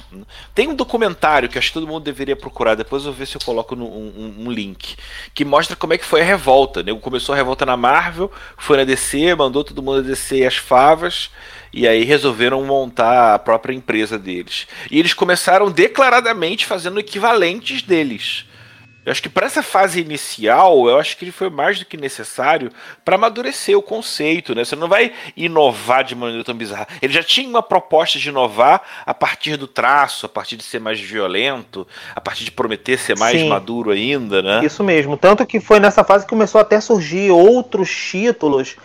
tem 0.55 0.69
um 0.69 0.75
documentário 0.75 1.49
que 1.49 1.59
acho 1.59 1.69
que 1.69 1.75
todo 1.75 1.87
mundo 1.87 2.03
deveria 2.05 2.37
procurar, 2.37 2.75
depois 2.75 3.05
eu 3.05 3.11
vou 3.13 3.19
ver 3.19 3.27
se 3.27 3.37
eu 3.37 3.41
coloco 3.45 3.75
no- 3.77 3.87
um, 3.89 4.13
um- 4.39 4.45
um 4.47 4.51
link, 4.51 4.97
que 5.35 5.45
mostra 5.45 5.77
como 5.77 5.93
é 5.93 5.99
que 5.99 6.05
foi 6.05 6.21
a 6.21 6.25
revolta. 6.25 6.83
Né? 6.83 6.95
Começou 7.01 7.33
a 7.33 7.37
revolta 7.37 7.67
na 7.67 7.77
Marvel, 7.77 8.31
foi 8.57 8.77
na 8.77 8.85
DC, 8.85 9.35
mandou 9.35 9.65
todo 9.65 9.83
mundo 9.83 9.99
a 9.99 10.03
DC 10.03 10.39
e 10.39 10.47
as 10.47 10.57
favas. 10.57 11.31
E 11.77 11.89
aí 11.89 12.05
resolveram 12.05 12.65
montar 12.65 13.35
a 13.35 13.39
própria 13.39 13.75
empresa 13.75 14.17
deles. 14.17 14.69
E 14.89 14.99
eles 14.99 15.13
começaram 15.13 15.73
declaradamente 15.73 16.67
fazendo 16.67 17.01
equivalentes 17.01 17.83
deles. 17.83 18.45
Eu 19.05 19.11
acho 19.11 19.21
que 19.21 19.29
para 19.29 19.47
essa 19.47 19.63
fase 19.63 20.01
inicial, 20.01 20.89
eu 20.89 20.99
acho 20.99 21.17
que 21.17 21.25
ele 21.25 21.33
foi 21.33 21.51
mais 21.51 21.79
do 21.79 21.85
que 21.85 21.97
necessário 21.97 22.71
para 23.05 23.17
amadurecer 23.17 23.77
o 23.77 23.83
conceito, 23.83 24.55
né? 24.55 24.65
Você 24.65 24.77
não 24.77 24.89
vai 24.89 25.13
inovar 25.37 26.05
de 26.05 26.15
maneira 26.15 26.45
tão 26.45 26.55
bizarra. 26.55 26.87
Ele 27.03 27.13
já 27.13 27.23
tinha 27.23 27.49
uma 27.49 27.63
proposta 27.63 28.21
de 28.21 28.29
inovar 28.29 28.81
a 29.05 29.13
partir 29.13 29.57
do 29.57 29.67
traço, 29.67 30.25
a 30.25 30.29
partir 30.29 30.57
de 30.57 30.63
ser 30.63 30.81
mais 30.81 31.01
violento, 31.01 31.87
a 32.15 32.21
partir 32.21 32.45
de 32.45 32.53
prometer 32.53 32.99
ser 32.99 33.19
mais 33.19 33.41
Sim. 33.41 33.49
maduro 33.49 33.91
ainda, 33.91 34.41
né? 34.41 34.65
Isso 34.65 34.83
mesmo. 34.85 35.17
Tanto 35.17 35.45
que 35.45 35.61
foi 35.61 35.81
nessa 35.81 36.05
fase 36.05 36.25
que 36.25 36.31
começou 36.31 36.61
até 36.61 36.77
a 36.77 36.81
surgir 36.81 37.31
outros 37.33 37.91
títulos 37.91 38.77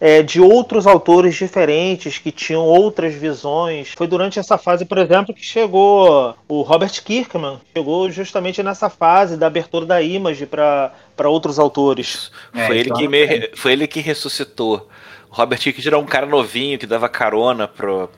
é, 0.00 0.22
de 0.22 0.40
outros 0.40 0.86
autores 0.86 1.34
diferentes 1.34 2.18
que 2.18 2.30
tinham 2.30 2.62
outras 2.62 3.14
visões. 3.14 3.92
Foi 3.96 4.06
durante 4.06 4.38
essa 4.38 4.58
fase, 4.58 4.84
por 4.84 4.98
exemplo, 4.98 5.34
que 5.34 5.44
chegou 5.44 6.34
o 6.48 6.62
Robert 6.62 7.02
Kirkman. 7.02 7.58
Chegou 7.74 8.10
justamente 8.10 8.62
nessa 8.62 8.90
fase 8.90 9.36
da 9.36 9.46
abertura 9.46 9.86
da 9.86 10.02
Image 10.02 10.46
para 10.46 10.92
outros 11.24 11.58
autores. 11.58 12.30
É, 12.54 12.66
foi, 12.66 12.78
ele 12.78 12.88
então 12.90 12.98
que 12.98 13.08
me- 13.08 13.50
foi 13.54 13.72
ele 13.72 13.86
que 13.86 14.00
ressuscitou. 14.00 14.88
O 15.30 15.34
Robert 15.34 15.60
Hickman 15.66 15.86
era 15.86 15.98
um 15.98 16.06
cara 16.06 16.26
novinho 16.26 16.78
que 16.78 16.86
dava 16.86 17.08
carona 17.08 17.66
pro. 17.68 18.08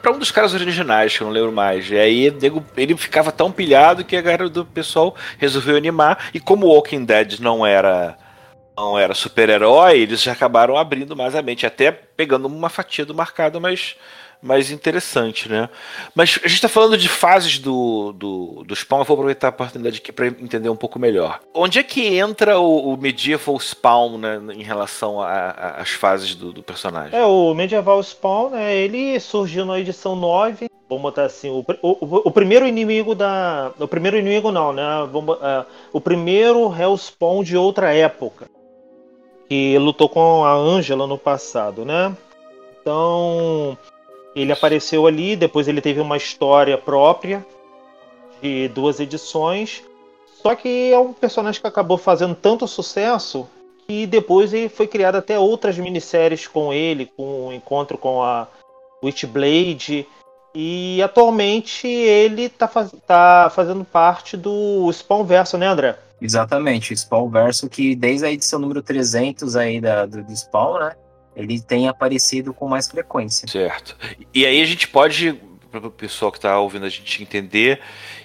Pra 0.00 0.10
um 0.10 0.18
dos 0.18 0.30
caras 0.30 0.54
originais, 0.54 1.16
que 1.16 1.22
eu 1.22 1.26
não 1.26 1.34
lembro 1.34 1.52
mais. 1.52 1.90
E 1.90 1.96
aí 1.98 2.32
ele 2.76 2.96
ficava 2.96 3.30
tão 3.30 3.52
pilhado 3.52 4.04
que 4.04 4.16
a 4.16 4.22
galera 4.22 4.48
do 4.48 4.64
pessoal 4.64 5.14
resolveu 5.38 5.76
animar. 5.76 6.30
E 6.32 6.40
como 6.40 6.66
o 6.66 6.70
Walking 6.70 7.04
Dead 7.04 7.38
não 7.40 7.64
era 7.64 8.16
não 8.76 8.98
era 8.98 9.14
super-herói, 9.14 9.98
eles 10.00 10.22
já 10.22 10.32
acabaram 10.32 10.76
abrindo 10.76 11.16
mais 11.16 11.34
a 11.34 11.42
mente, 11.42 11.66
até 11.66 11.90
pegando 11.90 12.46
uma 12.46 12.68
fatia 12.68 13.04
do 13.06 13.14
mercado 13.14 13.60
mais, 13.60 13.96
mais 14.42 14.70
interessante, 14.70 15.48
né? 15.48 15.68
Mas 16.14 16.38
a 16.44 16.48
gente 16.48 16.60
tá 16.60 16.68
falando 16.68 16.96
de 16.98 17.08
fases 17.08 17.58
do, 17.58 18.12
do, 18.12 18.64
do 18.66 18.76
Spawn, 18.76 19.00
eu 19.00 19.04
vou 19.04 19.14
aproveitar 19.14 19.48
a 19.48 19.50
oportunidade 19.50 19.98
aqui 19.98 20.12
para 20.12 20.26
entender 20.26 20.68
um 20.68 20.76
pouco 20.76 20.98
melhor. 20.98 21.40
Onde 21.54 21.78
é 21.78 21.82
que 21.82 22.06
entra 22.18 22.58
o, 22.58 22.92
o 22.92 22.96
Medieval 22.96 23.58
Spawn 23.58 24.18
né, 24.18 24.40
em 24.54 24.62
relação 24.62 25.20
às 25.22 25.90
fases 25.90 26.34
do, 26.34 26.52
do 26.52 26.62
personagem? 26.62 27.18
É, 27.18 27.24
o 27.24 27.54
Medieval 27.54 28.02
Spawn, 28.02 28.50
né, 28.50 28.76
ele 28.76 29.18
surgiu 29.20 29.64
na 29.64 29.78
edição 29.80 30.14
9. 30.14 30.66
Vamos 30.88 31.02
botar 31.02 31.24
assim, 31.24 31.50
o, 31.50 31.64
o, 31.82 32.28
o- 32.28 32.30
primeiro 32.30 32.64
inimigo 32.64 33.12
da. 33.12 33.72
O 33.76 33.88
primeiro 33.88 34.16
inimigo 34.18 34.52
não, 34.52 34.72
né? 34.72 34.84
Vamos, 35.10 35.36
é, 35.42 35.64
o 35.92 36.00
primeiro 36.00 36.72
Hellspawn 36.72 37.42
de 37.42 37.56
outra 37.56 37.92
época. 37.92 38.46
Que 39.48 39.78
lutou 39.78 40.08
com 40.08 40.44
a 40.44 40.52
Angela 40.52 41.06
no 41.06 41.18
passado, 41.18 41.84
né? 41.84 42.14
Então. 42.80 43.76
Ele 44.34 44.52
apareceu 44.52 45.06
ali, 45.06 45.34
depois 45.34 45.66
ele 45.66 45.80
teve 45.80 45.98
uma 45.98 46.18
história 46.18 46.76
própria 46.76 47.44
de 48.42 48.68
duas 48.68 49.00
edições. 49.00 49.82
Só 50.42 50.54
que 50.54 50.92
é 50.92 50.98
um 50.98 51.14
personagem 51.14 51.58
que 51.58 51.66
acabou 51.66 51.96
fazendo 51.96 52.34
tanto 52.34 52.68
sucesso 52.68 53.48
que 53.86 54.04
depois 54.06 54.52
ele 54.52 54.68
foi 54.68 54.86
criado 54.86 55.16
até 55.16 55.38
outras 55.38 55.78
minisséries 55.78 56.46
com 56.46 56.70
ele, 56.70 57.10
com 57.16 57.46
o 57.48 57.52
encontro 57.52 57.96
com 57.96 58.22
a 58.22 58.46
Witchblade. 59.02 60.06
E 60.54 61.00
atualmente 61.02 61.86
ele 61.88 62.50
tá, 62.50 62.68
faz- 62.68 62.92
tá 63.06 63.50
fazendo 63.54 63.84
parte 63.86 64.36
do 64.36 64.90
Spawn 64.92 65.24
Verso, 65.24 65.56
né, 65.56 65.66
André? 65.66 65.96
Exatamente, 66.20 66.92
o 66.92 66.96
Spawn 66.96 67.28
Verso, 67.28 67.68
que 67.68 67.94
desde 67.94 68.26
a 68.26 68.30
edição 68.32 68.58
número 68.58 68.82
300 68.82 69.54
aí 69.56 69.80
da, 69.80 70.06
do, 70.06 70.22
do 70.24 70.36
Spawn, 70.36 70.78
né? 70.80 70.92
Ele 71.34 71.60
tem 71.60 71.86
aparecido 71.86 72.54
com 72.54 72.66
mais 72.66 72.88
frequência. 72.88 73.46
Certo. 73.46 73.94
E 74.32 74.46
aí 74.46 74.62
a 74.62 74.64
gente 74.64 74.88
pode 74.88 75.38
para 75.70 75.88
o 75.88 75.90
pessoal 75.90 76.32
que 76.32 76.38
está 76.38 76.58
ouvindo 76.58 76.86
a 76.86 76.88
gente 76.88 77.22
entender, 77.22 77.80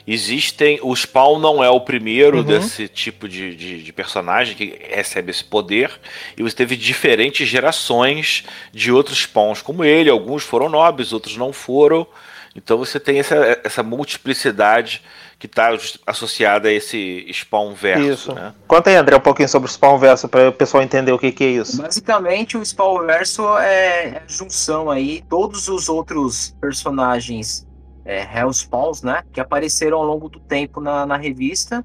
existem. 0.07 0.79
O 0.81 0.95
Spawn 0.95 1.39
não 1.39 1.63
é 1.63 1.69
o 1.69 1.81
primeiro 1.81 2.37
Uhum. 2.37 2.43
desse 2.43 2.87
tipo 2.87 3.27
de, 3.27 3.55
de, 3.55 3.83
de 3.83 3.93
personagem 3.93 4.55
que 4.55 4.77
recebe 4.89 5.31
esse 5.31 5.43
poder. 5.43 5.91
E 6.37 6.43
você 6.43 6.55
teve 6.55 6.75
diferentes 6.75 7.47
gerações 7.47 8.43
de 8.71 8.91
outros 8.91 9.19
Spawns 9.19 9.61
como 9.61 9.83
ele. 9.83 10.09
Alguns 10.09 10.43
foram 10.43 10.69
nobres, 10.69 11.11
outros 11.13 11.35
não 11.37 11.51
foram. 11.51 12.07
Então 12.55 12.77
você 12.77 12.99
tem 12.99 13.19
essa, 13.19 13.35
essa 13.63 13.81
multiplicidade 13.83 15.01
que 15.39 15.47
está 15.47 15.69
associada 16.05 16.69
a 16.69 16.71
esse 16.71 17.25
Spawn 17.33 17.73
verso. 17.73 18.03
Isso. 18.03 18.33
Né? 18.33 18.53
Conta 18.67 18.89
aí, 18.91 18.95
André, 18.95 19.15
um 19.15 19.19
pouquinho 19.21 19.49
sobre 19.49 19.67
o 19.67 19.71
Spawn 19.71 19.97
Verso 19.97 20.29
para 20.29 20.49
o 20.49 20.53
pessoal 20.53 20.83
entender 20.83 21.11
o 21.11 21.17
que, 21.17 21.31
que 21.31 21.43
é 21.43 21.49
isso. 21.49 21.81
Basicamente, 21.81 22.57
o 22.57 22.63
Spellverso 22.63 23.57
é 23.57 23.81
é 23.91 24.23
a 24.25 24.27
junção 24.27 24.91
aí 24.91 25.23
todos 25.27 25.67
os 25.67 25.89
outros 25.89 26.55
personagens 26.61 27.65
é, 28.05 28.21
Hellspawns, 28.21 29.01
né? 29.01 29.23
Que 29.31 29.39
apareceram 29.39 29.97
ao 29.97 30.03
longo 30.03 30.29
do 30.29 30.39
tempo 30.39 30.79
na, 30.79 31.05
na 31.05 31.17
revista. 31.17 31.83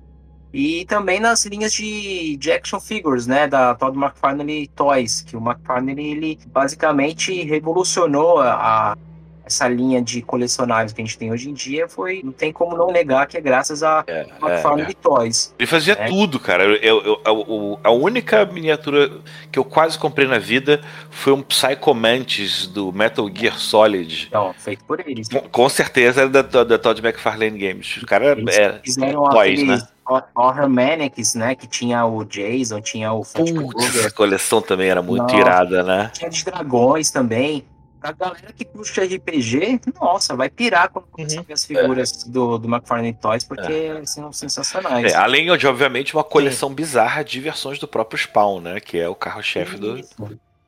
E 0.52 0.84
também 0.86 1.20
nas 1.20 1.44
linhas 1.44 1.72
de, 1.72 2.36
de 2.36 2.52
action 2.52 2.80
figures, 2.80 3.26
né? 3.26 3.46
Da 3.46 3.74
Todd 3.74 3.96
McFarlane 3.98 4.66
Toys. 4.68 5.22
Que 5.22 5.36
o 5.36 5.40
McFarlane, 5.40 6.10
ele 6.10 6.38
basicamente 6.48 7.42
revolucionou 7.44 8.40
a- 8.40 8.96
essa 9.46 9.68
linha 9.68 10.02
de 10.02 10.20
colecionáveis 10.22 10.92
que 10.92 11.00
a 11.00 11.04
gente 11.04 11.16
tem 11.16 11.30
hoje 11.30 11.48
em 11.48 11.54
dia. 11.54 11.88
Foi, 11.88 12.20
não 12.24 12.32
tem 12.32 12.52
como 12.52 12.76
não 12.76 12.88
negar 12.90 13.26
que 13.28 13.36
é 13.36 13.40
graças 13.40 13.82
a 13.82 14.02
É, 14.06 14.12
é, 14.22 14.26
McFarlane 14.42 14.94
Toys. 14.94 15.54
Ele 15.58 15.66
fazia 15.66 15.94
É. 15.98 16.08
tudo, 16.08 16.40
cara. 16.40 16.64
Eu, 16.64 16.74
eu- 16.76 17.02
eu- 17.04 17.20
a, 17.24 17.32
o- 17.32 17.78
a 17.84 17.90
única 17.92 18.44
miniatura 18.44 19.10
que 19.52 19.58
eu 19.58 19.64
quase 19.64 19.96
comprei 19.98 20.26
na 20.26 20.38
vida 20.38 20.80
foi 21.10 21.32
um 21.32 21.42
Psycho 21.42 21.94
Mantis 21.94 22.66
do 22.66 22.92
Metal 22.92 23.28
Gear 23.32 23.56
Solid. 23.58 24.26
Então, 24.28 24.52
feito 24.58 24.84
por 24.84 24.98
eles. 25.06 25.28
Com, 25.28 25.40
com 25.40 25.68
certeza 25.68 26.22
era 26.22 26.42
da, 26.42 26.64
da 26.64 26.78
Todd 26.78 27.00
McFarlane 27.00 27.56
Games. 27.56 27.96
O 28.02 28.06
cara 28.06 28.32
Eles 28.32 28.56
é. 28.56 28.80
toys, 29.30 29.62
né? 29.62 29.80
Horror 30.36 30.68
Manics, 30.68 31.34
né? 31.34 31.54
Que 31.56 31.66
tinha 31.66 32.04
o 32.06 32.24
Jason, 32.24 32.80
tinha 32.80 33.12
o 33.12 33.24
Fred 33.24 33.52
Putz, 33.52 33.96
essa 33.96 34.10
coleção 34.10 34.62
também 34.62 34.88
era 34.88 35.02
muito 35.02 35.22
Nossa. 35.22 35.36
irada, 35.36 35.82
né? 35.82 36.10
tinha 36.14 36.30
de 36.30 36.44
dragões 36.44 37.10
também. 37.10 37.64
A 38.02 38.12
galera 38.12 38.52
que 38.52 38.64
puxa 38.64 39.02
RPG, 39.04 39.80
nossa, 40.00 40.36
vai 40.36 40.48
pirar 40.48 40.90
quando 40.90 41.06
começar 41.06 41.36
Uhum. 41.36 41.40
a 41.42 41.44
ver 41.44 41.52
as 41.54 41.64
figuras 41.64 42.24
do, 42.24 42.58
do 42.58 42.68
McFarlane 42.68 43.14
Toys, 43.14 43.42
porque 43.44 44.06
são 44.06 44.32
sensacionais. 44.32 45.12
É, 45.12 45.16
além 45.16 45.56
de, 45.56 45.66
obviamente, 45.66 46.14
uma 46.14 46.22
coleção 46.24 46.72
bizarra 46.72 47.24
de 47.24 47.40
versões 47.40 47.78
do 47.78 47.88
próprio 47.88 48.18
Spawn, 48.18 48.60
né? 48.60 48.80
Que 48.80 48.98
é 48.98 49.08
o 49.08 49.14
carro-chefe 49.14 49.76
do. 49.76 50.00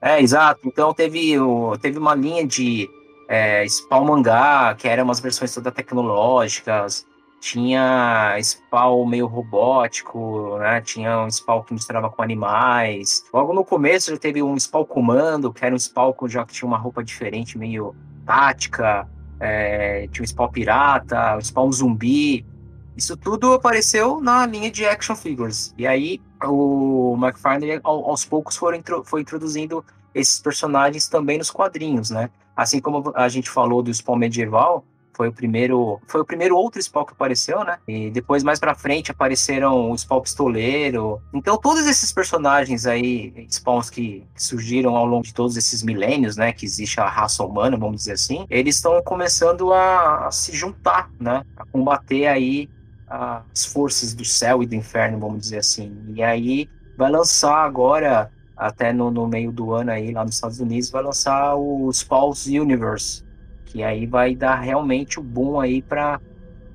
É, 0.01 0.21
exato. 0.21 0.61
Então 0.65 0.93
teve, 0.95 1.39
o, 1.39 1.77
teve 1.79 1.99
uma 1.99 2.15
linha 2.15 2.47
de 2.47 2.89
é, 3.29 3.65
Spawn 3.69 4.05
Mangá, 4.05 4.75
que 4.77 4.89
eram 4.89 5.05
umas 5.05 5.21
versões 5.21 5.53
todas 5.55 5.73
tecnológicas. 5.75 7.05
Tinha 7.41 8.37
Spawn 8.43 9.07
meio 9.07 9.27
robótico, 9.27 10.59
né? 10.59 10.81
Tinha 10.81 11.21
um 11.21 11.31
Spawn 11.31 11.63
que 11.63 11.73
misturava 11.73 12.11
com 12.11 12.23
animais. 12.23 13.25
Logo 13.33 13.53
no 13.53 13.65
começo 13.65 14.11
já 14.11 14.19
teve 14.19 14.43
um 14.43 14.59
Spawn 14.59 14.85
Comando, 14.85 15.53
que 15.53 15.65
era 15.65 15.75
um 15.75 15.79
Spawn 15.79 16.13
que 16.13 16.29
já 16.29 16.45
tinha 16.45 16.67
uma 16.67 16.79
roupa 16.79 17.03
diferente, 17.05 17.57
meio 17.57 17.95
tática. 18.27 19.09
É, 19.41 20.09
tinha 20.11 20.25
um 20.25 20.27
Spawn 20.27 20.49
Pirata, 20.51 21.37
um 21.37 21.41
Spawn 21.41 21.71
Zumbi. 21.73 22.45
Isso 22.97 23.17
tudo 23.17 23.53
apareceu 23.53 24.21
na 24.21 24.45
linha 24.45 24.71
de 24.71 24.85
action 24.85 25.15
figures. 25.15 25.73
E 25.79 25.87
aí 25.87 26.21
o 26.45 27.17
McFarlane 27.17 27.81
ao- 27.85 28.11
aos 28.11 28.25
poucos 28.25 28.57
foram 28.57 28.81
foi 29.05 29.21
introduzindo 29.21 29.85
esses 30.13 30.41
personagens 30.41 31.07
também 31.09 31.39
nos 31.39 31.51
quadrinhos, 31.51 32.11
né? 32.11 32.29
Assim 32.57 32.81
como 32.81 33.13
a 33.15 33.29
gente 33.29 33.49
falou 33.49 33.81
do 33.83 33.95
Spawn 33.95 34.17
medieval, 34.17 34.85
foi 35.19 35.29
o 35.29 35.33
primeiro, 35.33 36.01
foi 36.07 36.21
o 36.21 36.25
primeiro 36.25 36.57
outro 36.57 36.81
Spawn 36.81 37.05
que 37.05 37.13
apareceu, 37.13 37.65
né? 37.65 37.79
E 37.89 38.09
depois 38.09 38.45
mais 38.45 38.61
pra 38.61 38.73
frente 38.73 39.11
apareceram 39.11 39.91
o 39.91 39.99
Spawn 39.99 40.21
pistoleiro. 40.21 41.21
Então 41.35 41.59
todos 41.59 41.89
esses 41.89 42.13
personagens 42.13 42.87
aí, 42.87 43.45
Spawns 43.51 43.91
que, 43.91 44.25
que 44.33 44.43
surgiram 44.43 44.95
ao 44.97 45.05
longo 45.05 45.25
de 45.25 45.35
todos 45.35 45.57
esses 45.57 45.83
milênios, 45.83 46.37
né, 46.37 46.53
que 46.53 46.65
existe 46.65 47.01
a 47.01 47.09
raça 47.09 47.43
humana, 47.43 47.77
vamos 47.77 47.97
dizer 47.97 48.13
assim, 48.13 48.47
eles 48.49 48.77
estão 48.77 49.03
começando 49.03 49.73
a, 49.73 50.29
a 50.29 50.31
se 50.31 50.57
juntar, 50.57 51.11
né? 51.19 51.45
A 51.57 51.67
combater 51.67 52.29
aí 52.29 52.71
as 53.09 53.65
forças 53.65 54.15
do 54.15 54.25
céu 54.25 54.63
e 54.63 54.67
do 54.67 54.77
inferno, 54.77 55.19
vamos 55.19 55.41
dizer 55.41 55.59
assim. 55.59 55.93
E 56.15 56.23
aí 56.23 56.69
vai 56.97 57.11
lançar 57.11 57.65
agora, 57.65 58.31
até 58.57 58.93
no, 58.93 59.11
no 59.11 59.27
meio 59.27 59.51
do 59.51 59.73
ano 59.73 59.91
aí, 59.91 60.13
lá 60.13 60.25
nos 60.25 60.37
Estados 60.37 60.61
Unidos, 60.61 60.91
vai 60.91 61.03
lançar 61.03 61.57
o 61.57 61.91
Spawns 61.93 62.47
Universe, 62.47 63.25
que 63.69 63.83
aí 63.83 64.07
vai 64.07 64.35
dar 64.35 64.57
realmente 64.57 65.21
o 65.21 65.23
boom 65.23 65.61
aí 65.61 65.83
para 65.83 66.21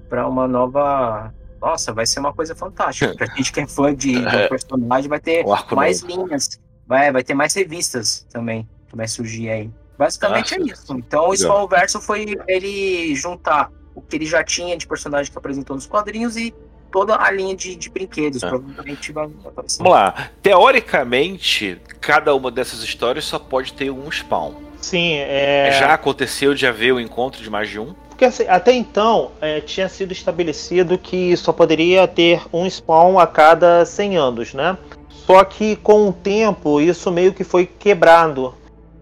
para 0.09 0.27
uma 0.27 0.47
nova... 0.47 1.33
Nossa, 1.59 1.91
vai 1.91 2.05
ser 2.05 2.19
uma 2.19 2.31
coisa 2.31 2.53
fantástica. 2.53 3.13
Pra 3.17 3.25
gente 3.35 3.51
que 3.51 3.61
é 3.61 3.65
fã 3.67 3.95
de, 3.95 4.15
um 4.17 4.47
personagem, 4.47 5.09
vai 5.09 5.19
ter 5.19 5.43
mais 5.75 6.03
novo. 6.03 6.27
linhas. 6.27 6.61
Vai, 6.85 7.11
vai 7.11 7.23
ter 7.23 7.33
mais 7.33 7.55
revistas 7.55 8.27
também, 8.31 8.69
que 8.87 8.95
vai 8.95 9.07
surgir 9.07 9.49
aí. 9.49 9.71
Basicamente 9.97 10.53
Ah, 10.53 10.57
é 10.57 10.61
isso. 10.61 10.93
Então 10.95 11.29
o. 11.29 11.35
Spawn 11.35 11.67
Verso 11.67 11.99
foi 11.99 12.35
ele 12.47 13.15
juntar 13.15 13.71
o 13.95 14.01
que 14.01 14.17
ele 14.17 14.25
já 14.25 14.43
tinha 14.43 14.77
de 14.77 14.85
personagem 14.85 15.31
que 15.31 15.37
apresentou 15.37 15.75
nos 15.75 15.87
quadrinhos 15.87 16.37
e 16.37 16.53
toda 16.91 17.15
a 17.19 17.31
linha 17.31 17.55
de, 17.55 17.75
de 17.75 17.89
brinquedos. 17.89 18.43
Ah. 18.43 18.49
Provavelmente 18.49 19.11
vai 19.11 19.25
aparecer. 19.45 19.77
Vamos 19.77 19.93
lá. 19.93 20.29
Teoricamente, 20.43 21.81
cada 21.99 22.35
uma 22.35 22.51
dessas 22.51 22.83
histórias 22.83 23.25
só 23.25 23.39
pode 23.39 23.73
ter 23.73 23.89
um 23.89 24.11
Spawn. 24.11 24.53
Sim, 24.83 25.13
é. 25.15 25.71
Já 25.79 25.93
aconteceu 25.93 26.53
de 26.53 26.67
haver 26.67 26.91
o 26.93 26.99
encontro 26.99 27.41
de 27.41 27.49
mais 27.49 27.69
de 27.69 27.79
um? 27.79 27.93
Porque 28.09 28.25
assim, 28.25 28.43
até 28.49 28.73
então 28.73 29.31
é, 29.39 29.61
tinha 29.61 29.87
sido 29.87 30.11
estabelecido 30.11 30.97
que 30.97 31.35
só 31.37 31.53
poderia 31.53 32.05
ter 32.05 32.41
um 32.51 32.69
spawn 32.69 33.17
a 33.17 33.25
cada 33.25 33.85
100 33.85 34.17
anos, 34.17 34.53
né? 34.53 34.77
Só 35.25 35.41
que 35.45 35.77
com 35.77 36.09
o 36.09 36.11
tempo 36.13 36.81
isso 36.81 37.09
meio 37.13 37.33
que 37.33 37.45
foi 37.45 37.65
quebrado. 37.65 38.53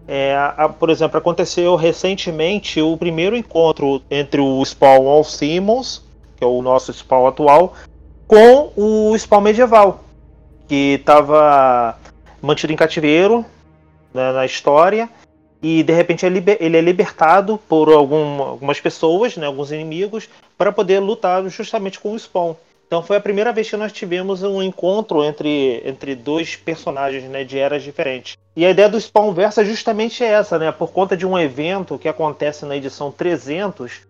É, 0.06 0.36
a- 0.56 0.68
por 0.68 0.88
exemplo, 0.88 1.18
aconteceu 1.18 1.74
recentemente 1.74 2.80
o 2.80 2.96
primeiro 2.96 3.36
encontro 3.36 4.00
entre 4.08 4.40
o 4.40 4.64
spawn 4.64 5.08
All 5.08 5.24
Simmons, 5.24 6.00
que 6.36 6.44
é 6.44 6.46
o 6.46 6.62
nosso 6.62 6.92
spawn 6.92 7.26
atual, 7.26 7.74
com 8.28 8.70
o 8.76 9.18
spawn 9.18 9.40
medieval, 9.40 10.04
que 10.68 10.94
estava 11.00 11.98
mantido 12.40 12.72
em 12.72 12.76
cativeiro 12.76 13.44
né, 14.14 14.30
na 14.32 14.46
história 14.46 15.08
e 15.62 15.82
de 15.82 15.92
repente 15.92 16.26
ele, 16.26 16.34
liber- 16.34 16.58
ele 16.60 16.76
é 16.76 16.80
libertado 16.80 17.58
por 17.68 17.88
algum- 17.88 18.42
algumas 18.42 18.80
pessoas, 18.80 19.36
né, 19.36 19.46
alguns 19.46 19.70
inimigos, 19.70 20.28
para 20.58 20.72
poder 20.72 20.98
lutar 20.98 21.46
justamente 21.48 22.00
com 22.00 22.12
o 22.12 22.18
Spawn. 22.18 22.54
Então 22.86 23.02
foi 23.02 23.16
a 23.16 23.20
primeira 23.20 23.52
vez 23.52 23.70
que 23.70 23.76
nós 23.76 23.90
tivemos 23.92 24.42
um 24.42 24.62
encontro 24.62 25.24
entre, 25.24 25.80
entre 25.86 26.14
dois 26.14 26.56
personagens 26.56 27.24
né, 27.24 27.42
de 27.42 27.58
eras 27.58 27.82
diferentes. 27.82 28.36
E 28.54 28.66
a 28.66 28.70
ideia 28.70 28.88
do 28.88 29.00
Spawn 29.00 29.32
Verso 29.32 29.62
é 29.62 29.64
justamente 29.64 30.22
essa, 30.22 30.58
né? 30.58 30.70
Por 30.70 30.92
conta 30.92 31.16
de 31.16 31.26
um 31.26 31.38
evento 31.38 31.98
que 31.98 32.06
acontece 32.06 32.66
na 32.66 32.76
edição 32.76 33.10
300, 33.10 34.02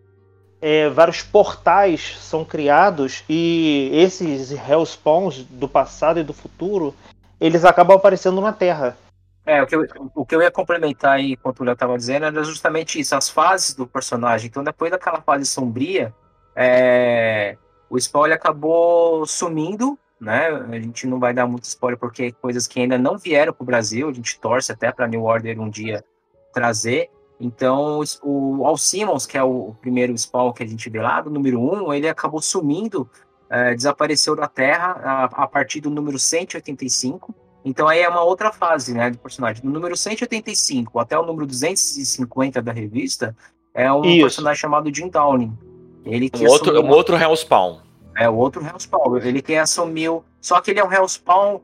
é, 0.60 0.88
vários 0.88 1.22
portais 1.22 2.16
são 2.20 2.44
criados 2.44 3.22
e 3.28 3.88
esses 3.92 4.50
Hellspawns 4.50 5.44
do 5.48 5.68
passado 5.68 6.18
e 6.18 6.24
do 6.24 6.32
futuro, 6.32 6.92
eles 7.40 7.64
acabam 7.64 7.96
aparecendo 7.96 8.40
na 8.40 8.52
Terra. 8.52 8.96
É, 9.44 9.60
o 9.60 9.66
que, 9.66 9.74
eu, 9.74 9.86
o 10.14 10.24
que 10.24 10.34
eu 10.34 10.42
ia 10.42 10.50
complementar 10.50 11.16
aí, 11.16 11.32
enquanto 11.32 11.60
o 11.60 11.64
Léo 11.64 11.72
estava 11.72 11.96
dizendo, 11.96 12.26
era 12.26 12.44
justamente 12.44 13.00
isso, 13.00 13.14
as 13.16 13.28
fases 13.28 13.74
do 13.74 13.86
personagem. 13.86 14.48
Então, 14.48 14.62
depois 14.62 14.90
daquela 14.90 15.20
fase 15.20 15.46
sombria, 15.46 16.14
é, 16.54 17.56
o 17.90 17.98
spoiler 17.98 18.36
acabou 18.36 19.26
sumindo, 19.26 19.98
né? 20.20 20.48
A 20.48 20.78
gente 20.78 21.06
não 21.08 21.18
vai 21.18 21.34
dar 21.34 21.46
muito 21.46 21.64
spoiler 21.64 21.98
porque 21.98 22.30
coisas 22.32 22.68
que 22.68 22.80
ainda 22.80 22.96
não 22.96 23.18
vieram 23.18 23.52
para 23.52 23.62
o 23.62 23.66
Brasil, 23.66 24.08
a 24.08 24.12
gente 24.12 24.38
torce 24.38 24.70
até 24.70 24.92
para 24.92 25.08
New 25.08 25.24
Order 25.24 25.60
um 25.60 25.68
dia 25.68 26.04
trazer. 26.52 27.10
Então, 27.40 28.00
o 28.22 28.64
Al 28.64 28.76
Simmons, 28.76 29.26
que 29.26 29.36
é 29.36 29.42
o, 29.42 29.74
primeiro 29.80 30.16
spawn 30.16 30.52
que 30.52 30.62
a 30.62 30.66
gente 30.66 30.88
vê 30.88 31.00
lá, 31.00 31.20
do 31.20 31.28
número 31.28 31.60
1, 31.60 31.92
ele 31.92 32.08
acabou 32.08 32.40
sumindo, 32.40 33.10
é, 33.50 33.74
desapareceu 33.74 34.36
da 34.36 34.46
Terra 34.46 34.92
a, 35.02 35.24
a 35.24 35.46
partir 35.48 35.80
do 35.80 35.90
número 35.90 36.20
185. 36.20 37.34
Então 37.64 37.86
aí 37.88 38.00
é 38.00 38.08
uma 38.08 38.22
outra 38.22 38.50
fase, 38.52 38.92
né, 38.92 39.10
do 39.10 39.18
personagem. 39.18 39.62
Do 39.62 39.70
número 39.70 39.96
185 39.96 40.98
até 40.98 41.18
o 41.18 41.24
número 41.24 41.46
250 41.46 42.60
da 42.60 42.72
revista 42.72 43.36
é 43.74 43.90
um 43.92 44.04
Isso. 44.04 44.22
personagem 44.22 44.60
chamado 44.60 44.94
Jim 44.94 45.08
Downing. 45.08 45.56
Ele 46.04 46.28
que 46.28 46.44
Um 46.44 46.50
outro, 46.50 46.72
assumiu- 46.72 46.90
um 46.90 46.94
outro 46.94 47.16
Hellspawn. 47.16 47.78
é 48.16 48.28
o 48.28 48.34
outro 48.34 48.64
Hellspawn. 48.66 49.16
Ele 49.18 49.40
que 49.40 49.54
assumiu. 49.54 50.24
Só 50.40 50.60
que 50.60 50.72
ele 50.72 50.80
é 50.80 50.84
um 50.84 50.92
Hellspawn 50.92 51.60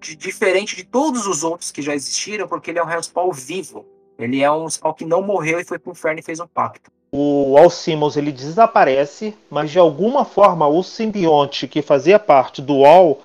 di- 0.00 0.16
diferente 0.16 0.76
de 0.76 0.84
todos 0.84 1.26
os 1.26 1.42
outros 1.42 1.70
que 1.72 1.80
já 1.80 1.94
existiram, 1.94 2.46
porque 2.46 2.70
ele 2.70 2.78
é 2.78 2.84
um 2.84 2.90
Hellspawn 2.90 3.32
vivo. 3.32 3.86
Ele 4.18 4.42
é 4.42 4.50
um 4.50 4.68
Spawn 4.68 4.92
que 4.94 5.04
não 5.04 5.22
morreu 5.22 5.60
e 5.60 5.64
foi 5.64 5.78
pro 5.78 5.92
inferno 5.92 6.20
e 6.20 6.22
fez 6.22 6.40
um 6.40 6.46
pacto. 6.46 6.90
o 7.12 7.56
Al 7.56 7.70
Simmons 7.70 8.16
ele 8.16 8.30
desaparece, 8.32 9.34
mas 9.50 9.70
de 9.70 9.78
alguma 9.78 10.24
forma 10.24 10.66
o 10.66 10.82
simbionte 10.82 11.66
que 11.66 11.80
fazia 11.80 12.18
parte 12.18 12.60
do 12.60 12.84
Al, 12.84 13.20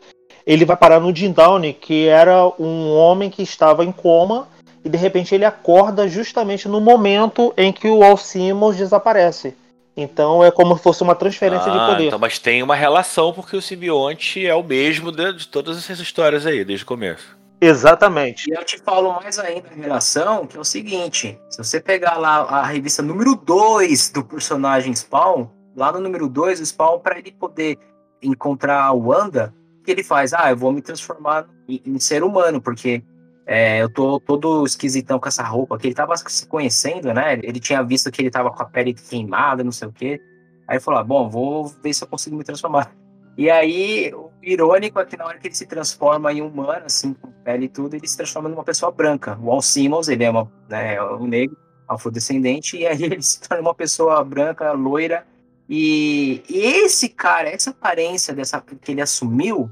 ele 0.46 0.66
vai 0.66 0.76
parar 0.78 1.00
no 1.00 1.16
Jim 1.16 1.32
Downey, 1.32 1.74
que 1.74 2.08
era 2.08 2.46
um 2.60 2.92
homem 2.94 3.30
que 3.30 3.42
estava 3.44 3.84
em 3.86 3.92
coma 3.92 4.48
e 4.84 4.90
de 4.90 4.98
repente 4.98 5.36
ele 5.36 5.46
acorda 5.46 6.08
justamente 6.08 6.68
no 6.68 6.82
momento 6.82 7.54
em 7.56 7.72
que 7.72 7.88
o 7.88 8.04
Alcimos 8.04 8.76
desaparece. 8.76 9.56
Então 9.96 10.44
é 10.44 10.50
como 10.50 10.76
se 10.78 10.84
fosse 10.84 11.04
uma 11.04 11.14
transferência 11.14 11.72
Ah, 11.72 11.78
de 11.86 11.92
poder. 11.92 12.08
então, 12.08 12.18
mas 12.20 12.40
tem 12.40 12.64
uma 12.64 12.76
relação 12.76 13.34
porque 13.34 13.56
o 13.56 13.62
simbionte 13.62 14.46
é 14.48 14.56
o 14.56 14.64
mesmo 14.64 15.12
de, 15.12 15.34
de 15.34 15.48
todas 15.48 15.78
essas 15.78 16.00
histórias 16.00 16.46
aí, 16.46 16.64
desde 16.64 16.84
o 16.84 16.88
começo. 16.88 17.38
Exatamente. 17.60 18.50
E 18.50 18.54
eu 18.58 18.64
te 18.64 18.80
falo 18.80 19.14
mais 19.14 19.38
ainda 19.38 19.68
em 19.76 19.82
relação, 19.82 20.48
que 20.48 20.58
é 20.58 20.60
o 20.60 20.64
seguinte: 20.64 21.38
se 21.50 21.58
você 21.60 21.80
pegar 21.80 22.18
lá 22.18 22.38
a 22.42 22.66
revista 22.66 23.04
número 23.04 23.36
2 23.36 24.10
do 24.10 24.24
personagem 24.24 24.96
Spawn, 24.96 25.46
lá 25.76 25.92
no 25.92 26.00
número 26.00 26.28
2, 26.28 26.60
o 26.60 26.66
Spawn, 26.66 26.98
para 27.00 27.20
ele 27.20 27.32
poder 27.32 27.78
encontrar 28.24 28.82
a 28.84 28.92
Wanda, 28.92 29.54
que 29.84 29.92
ele 29.92 30.04
faz? 30.04 30.34
Ah, 30.34 30.50
eu 30.52 30.58
vou 30.58 30.72
me 30.72 30.82
transformar 30.82 31.48
em, 31.68 31.82
em 31.86 32.00
ser 32.00 32.24
humano, 32.24 32.62
porque 32.62 33.04
é, 33.46 33.82
eu 33.82 33.90
tô 33.90 34.20
todo 34.20 34.66
esquisitão 34.66 35.20
com 35.20 35.28
essa 35.28 35.44
roupa, 35.44 35.78
que 35.78 35.88
ele 35.88 35.96
tava 35.96 36.16
se 36.16 36.48
conhecendo, 36.48 37.14
né? 37.14 37.40
Ele 37.44 37.60
tinha 37.60 37.84
visto 37.84 38.12
que 38.12 38.22
ele 38.22 38.32
tava 38.32 38.52
com 38.52 38.62
a 38.62 38.66
pele 38.66 38.94
queimada, 38.94 39.64
não 39.64 39.72
sei 39.72 39.88
o 39.88 39.92
quê. 39.92 40.22
Aí 40.68 40.76
ele 40.76 40.84
falou: 40.84 41.00
ah, 41.00 41.04
bom, 41.04 41.30
vou 41.30 41.68
ver 41.68 41.94
se 41.94 42.04
eu 42.04 42.08
consigo 42.08 42.36
me 42.36 42.44
transformar. 42.44 42.96
E 43.38 43.50
aí, 43.50 44.14
o 44.14 44.30
irônico 44.44 45.00
é 45.00 45.06
que 45.06 45.18
na 45.18 45.26
hora 45.26 45.38
que 45.38 45.48
ele 45.48 45.56
se 45.56 45.66
transforma 45.66 46.32
em 46.34 46.42
humano, 46.42 46.86
assim, 46.86 47.14
com 47.14 47.32
pele 47.44 47.66
e 47.66 47.70
tudo, 47.70 47.96
ele 47.96 48.08
se 48.08 48.18
transforma 48.18 48.50
numa 48.50 48.64
pessoa 48.64 48.92
branca. 48.92 49.38
O 49.42 49.52
Al 49.52 49.62
Simmons, 49.62 50.10
ele 50.10 50.24
é 50.24 50.30
uma, 50.30 50.52
né, 50.70 51.02
um 51.02 51.26
negro, 51.26 51.58
afrodescendente, 51.88 52.78
e 52.78 52.86
aí 52.86 53.04
ele 53.04 53.22
se 53.22 53.42
torna 53.42 53.62
uma 53.62 53.76
pessoa 53.76 54.24
branca, 54.24 54.72
loira. 54.74 55.26
E, 55.74 56.44
esse 56.50 57.08
cara, 57.08 57.48
essa 57.48 57.70
aparência 57.70 58.34
dessa, 58.34 58.60
que 58.60 58.92
ele 58.92 59.02
assumiu, 59.02 59.72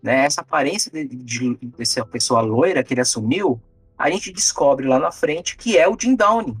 né, 0.00 0.24
essa 0.26 0.42
aparência 0.42 0.92
de, 0.92 1.04
de, 1.04 1.56
dessa 1.76 2.06
pessoa 2.06 2.40
loira 2.40 2.84
que 2.84 2.94
ele 2.94 3.00
assumiu, 3.00 3.60
a 3.98 4.08
gente 4.08 4.32
descobre 4.32 4.86
lá 4.86 4.96
na 4.96 5.10
frente 5.10 5.56
que 5.56 5.76
é 5.76 5.88
o 5.88 5.98
Jim 6.00 6.14
Downey. 6.14 6.56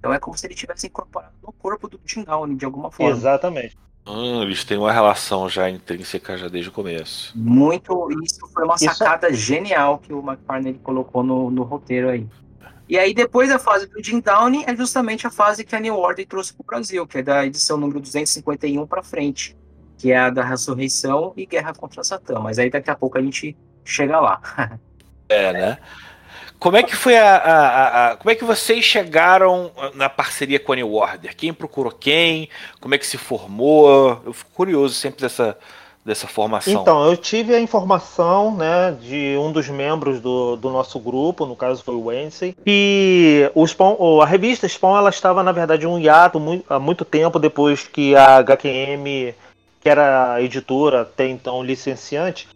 Então 0.00 0.12
é 0.12 0.18
como 0.18 0.36
se 0.36 0.44
ele 0.44 0.56
tivesse 0.56 0.88
incorporado 0.88 1.34
no 1.40 1.52
corpo 1.52 1.86
do 1.88 2.00
Jim 2.04 2.24
Downey, 2.24 2.56
de 2.56 2.64
alguma 2.64 2.90
forma. 2.90 3.12
Exatamente. 3.12 3.78
Hum, 4.04 4.42
eles 4.42 4.64
têm 4.64 4.76
uma 4.76 4.90
relação 4.90 5.48
já 5.48 5.70
intrínseca 5.70 6.36
já 6.36 6.48
desde 6.48 6.70
o 6.70 6.72
começo. 6.72 7.32
Muito. 7.36 8.08
Isso 8.24 8.44
foi 8.52 8.64
uma 8.64 8.74
Isso- 8.74 8.86
sacada 8.86 9.32
genial 9.32 9.98
que 9.98 10.12
o 10.12 10.18
McFarlane 10.18 10.74
colocou 10.82 11.22
no, 11.22 11.48
no 11.48 11.62
roteiro 11.62 12.08
aí. 12.08 12.26
E 12.88 12.98
aí, 12.98 13.12
depois 13.12 13.48
da 13.48 13.58
fase 13.58 13.86
do 13.86 14.02
Jim 14.02 14.20
Downey, 14.20 14.64
é 14.66 14.74
justamente 14.76 15.26
a 15.26 15.30
fase 15.30 15.64
que 15.64 15.74
a 15.74 15.80
New 15.80 15.96
Order 15.96 16.26
trouxe 16.26 16.52
para 16.54 16.62
o 16.62 16.66
Brasil, 16.66 17.06
que 17.06 17.18
é 17.18 17.22
da 17.22 17.44
edição 17.44 17.76
número 17.76 18.00
251 18.00 18.86
para 18.86 19.02
frente, 19.02 19.56
que 19.98 20.12
é 20.12 20.18
a 20.18 20.30
da 20.30 20.44
Ressurreição 20.44 21.32
e 21.36 21.44
Guerra 21.46 21.72
contra 21.74 22.04
Satã. 22.04 22.38
Mas 22.38 22.58
aí 22.58 22.70
daqui 22.70 22.90
a 22.90 22.94
pouco 22.94 23.18
a 23.18 23.22
gente 23.22 23.56
chega 23.84 24.20
lá. 24.20 24.40
É, 25.28 25.52
né? 25.52 25.78
Como 26.56 26.76
é 26.76 26.84
que 26.84 26.94
foi 26.94 27.16
a- 27.16 27.36
a- 27.36 28.10
a- 28.12 28.16
Como 28.16 28.30
é 28.30 28.34
que 28.36 28.44
vocês 28.44 28.84
chegaram 28.84 29.72
na 29.94 30.08
parceria 30.08 30.60
com 30.60 30.72
a 30.72 30.76
New 30.76 30.92
Order? 30.94 31.34
Quem 31.36 31.52
procurou 31.52 31.90
quem? 31.90 32.48
Como 32.80 32.94
é 32.94 32.98
que 32.98 33.04
se 33.04 33.18
formou? 33.18 34.22
Eu 34.24 34.32
fico 34.32 34.52
curioso 34.52 34.94
sempre 34.94 35.20
dessa, 35.22 35.58
dessa 36.06 36.28
formação. 36.28 36.72
Então, 36.72 37.04
eu 37.04 37.16
tive 37.16 37.52
a 37.52 37.60
informação 37.60 38.54
né, 38.54 38.96
de 39.00 39.36
um 39.36 39.50
dos 39.50 39.68
membros 39.68 40.20
do, 40.20 40.54
do 40.54 40.70
nosso 40.70 41.00
grupo, 41.00 41.44
no 41.44 41.56
caso 41.56 41.82
foi 41.82 41.96
o 41.96 42.04
Wednesday, 42.04 42.54
que 42.64 43.50
o 43.56 43.66
Spawn, 43.66 44.20
a 44.20 44.24
revista 44.24 44.68
Spawn 44.68 44.96
ela 44.96 45.10
estava, 45.10 45.42
na 45.42 45.50
verdade, 45.50 45.84
um 45.84 45.98
hiato 45.98 46.38
muito, 46.38 46.64
há 46.72 46.78
muito 46.78 47.04
tempo 47.04 47.40
depois 47.40 47.88
que 47.88 48.14
a 48.14 48.36
HQM, 48.36 49.34
que 49.80 49.88
era 49.88 50.34
a 50.34 50.42
editora 50.42 51.00
até 51.00 51.26
então 51.26 51.60
licenciante, 51.64 52.48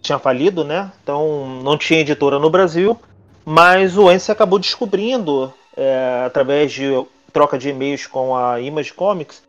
tinha 0.00 0.20
falido, 0.20 0.62
né? 0.62 0.92
Então 1.02 1.60
não 1.64 1.76
tinha 1.76 1.98
editora 1.98 2.38
no 2.38 2.48
Brasil, 2.48 2.96
mas 3.44 3.96
o 3.96 4.04
Wednesday 4.04 4.32
acabou 4.32 4.60
descobrindo, 4.60 5.52
é, 5.76 6.22
através 6.24 6.70
de 6.70 6.90
troca 7.32 7.58
de 7.58 7.70
e-mails 7.70 8.06
com 8.06 8.36
a 8.36 8.60
Image 8.60 8.94
Comics, 8.94 9.42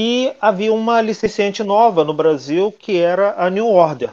que 0.00 0.32
havia 0.40 0.72
uma 0.72 1.02
licenciante 1.02 1.62
nova 1.62 2.06
no 2.06 2.14
Brasil 2.14 2.72
que 2.72 2.98
era 2.98 3.34
a 3.36 3.50
New 3.50 3.68
Order. 3.68 4.08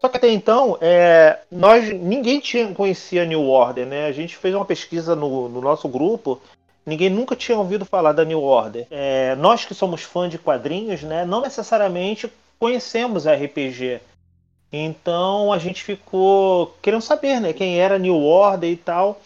Só 0.00 0.08
que 0.08 0.16
até 0.16 0.28
então, 0.30 0.78
é, 0.80 1.40
nós 1.50 1.92
ninguém 1.92 2.38
tinha, 2.38 2.72
conhecia 2.72 3.24
a 3.24 3.26
New 3.26 3.42
Order, 3.42 3.84
né? 3.84 4.06
A 4.06 4.12
gente 4.12 4.36
fez 4.36 4.54
uma 4.54 4.64
pesquisa 4.64 5.16
no, 5.16 5.48
no 5.48 5.60
nosso 5.60 5.88
grupo, 5.88 6.40
ninguém 6.86 7.10
nunca 7.10 7.34
tinha 7.34 7.58
ouvido 7.58 7.84
falar 7.84 8.12
da 8.12 8.24
New 8.24 8.40
Order. 8.40 8.86
É, 8.92 9.34
nós 9.34 9.64
que 9.64 9.74
somos 9.74 10.02
fãs 10.02 10.30
de 10.30 10.38
quadrinhos, 10.38 11.02
né? 11.02 11.24
Não 11.24 11.40
necessariamente 11.40 12.32
conhecemos 12.56 13.26
a 13.26 13.34
RPG. 13.34 13.98
Então 14.72 15.52
a 15.52 15.58
gente 15.58 15.82
ficou 15.82 16.76
querendo 16.80 17.02
saber, 17.02 17.40
né? 17.40 17.52
Quem 17.52 17.80
era 17.80 17.96
a 17.96 17.98
New 17.98 18.22
Order 18.22 18.70
e 18.70 18.76
tal. 18.76 19.20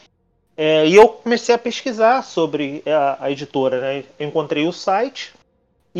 É, 0.56 0.86
e 0.86 0.94
eu 0.94 1.06
comecei 1.06 1.54
a 1.54 1.58
pesquisar 1.58 2.24
sobre 2.24 2.82
a, 2.86 3.26
a 3.26 3.30
editora, 3.30 3.78
né? 3.78 4.04
Encontrei 4.18 4.66
o 4.66 4.72
site 4.72 5.36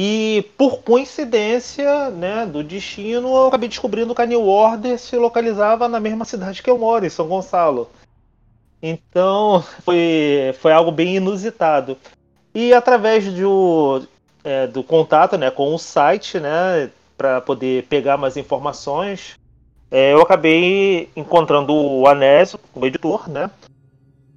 e 0.00 0.48
por 0.56 0.84
coincidência, 0.84 2.08
né, 2.10 2.46
do 2.46 2.62
destino, 2.62 3.34
eu 3.34 3.48
acabei 3.48 3.68
descobrindo 3.68 4.14
que 4.14 4.22
a 4.22 4.26
New 4.26 4.46
Order 4.46 4.96
se 4.96 5.16
localizava 5.16 5.88
na 5.88 5.98
mesma 5.98 6.24
cidade 6.24 6.62
que 6.62 6.70
eu 6.70 6.78
moro, 6.78 7.04
em 7.04 7.10
São 7.10 7.26
Gonçalo. 7.26 7.90
Então 8.80 9.60
foi, 9.84 10.54
foi 10.60 10.72
algo 10.72 10.92
bem 10.92 11.16
inusitado. 11.16 11.98
E 12.54 12.72
através 12.72 13.26
do, 13.32 14.06
é, 14.44 14.68
do 14.68 14.84
contato 14.84 15.36
né, 15.36 15.50
com 15.50 15.74
o 15.74 15.78
site, 15.80 16.38
né, 16.38 16.92
para 17.16 17.40
poder 17.40 17.82
pegar 17.88 18.16
mais 18.16 18.36
informações, 18.36 19.34
é, 19.90 20.12
eu 20.12 20.22
acabei 20.22 21.10
encontrando 21.16 21.74
o 21.74 22.06
Anésio, 22.06 22.60
o 22.72 22.86
editor, 22.86 23.28
né? 23.28 23.50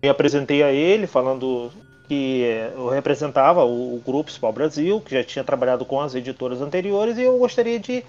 Me 0.02 0.10
apresentei 0.10 0.63
a 0.63 0.71
ele 0.71 1.06
falando 1.06 1.71
que 2.12 2.41
eu 2.76 2.89
representava 2.89 3.63
o, 3.63 3.95
o 3.95 4.04
grupo 4.06 4.30
Spal 4.30 4.52
Brasil, 4.52 5.00
que 5.00 5.15
já 5.15 5.24
tinha 5.24 5.45
trabalhado 5.45 5.86
com 5.86 6.02
as 6.02 6.13
editoras 6.13 6.60
anteriores, 6.60 7.17
e 7.17 7.21
eu 7.21 7.38
gostaria 7.38 7.80
de 7.80 8.04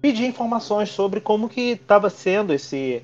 pedir 0.00 0.26
informações 0.26 0.90
sobre 0.90 1.20
como 1.20 1.48
que 1.48 1.72
estava 1.72 2.08
sendo 2.08 2.54
esse, 2.54 3.02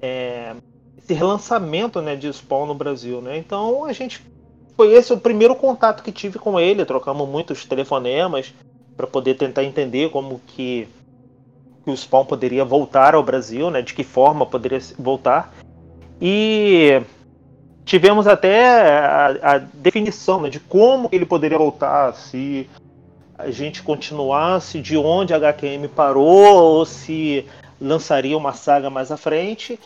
é, 0.00 0.54
esse 0.96 1.12
relançamento 1.12 2.00
né, 2.00 2.14
de 2.14 2.32
Spawn 2.32 2.66
no 2.66 2.74
Brasil. 2.74 3.20
Né? 3.20 3.36
Então 3.36 3.84
a 3.84 3.92
gente 3.92 4.24
foi 4.76 4.92
esse 4.92 5.12
o 5.12 5.18
primeiro 5.18 5.56
contato 5.56 6.04
que 6.04 6.12
tive 6.12 6.38
com 6.38 6.60
ele, 6.60 6.84
trocamos 6.84 7.28
muitos 7.28 7.64
telefonemas 7.64 8.54
para 8.96 9.08
poder 9.08 9.34
tentar 9.34 9.64
entender 9.64 10.08
como 10.12 10.40
que, 10.46 10.86
que 11.82 11.90
o 11.90 11.96
Spawn 11.96 12.26
poderia 12.26 12.64
voltar 12.64 13.16
ao 13.16 13.24
Brasil, 13.24 13.68
né, 13.72 13.82
de 13.82 13.92
que 13.92 14.04
forma 14.04 14.46
poderia 14.46 14.78
voltar. 15.00 15.52
E 16.22 17.02
tivemos 17.84 18.26
até 18.26 18.98
a, 18.98 19.26
a 19.42 19.58
definição 19.58 20.40
né, 20.40 20.48
de 20.48 20.60
como 20.60 21.08
ele 21.12 21.26
poderia 21.26 21.58
voltar, 21.58 22.12
se 22.14 22.68
a 23.38 23.50
gente 23.50 23.82
continuasse 23.82 24.80
de 24.80 24.96
onde 24.96 25.32
a 25.32 25.36
HQM 25.38 25.88
parou, 25.88 26.26
ou 26.56 26.84
se 26.86 27.46
lançaria 27.80 28.36
uma 28.36 28.52
saga 28.52 28.90
mais 28.90 29.10
à 29.10 29.16
frente. 29.16 29.80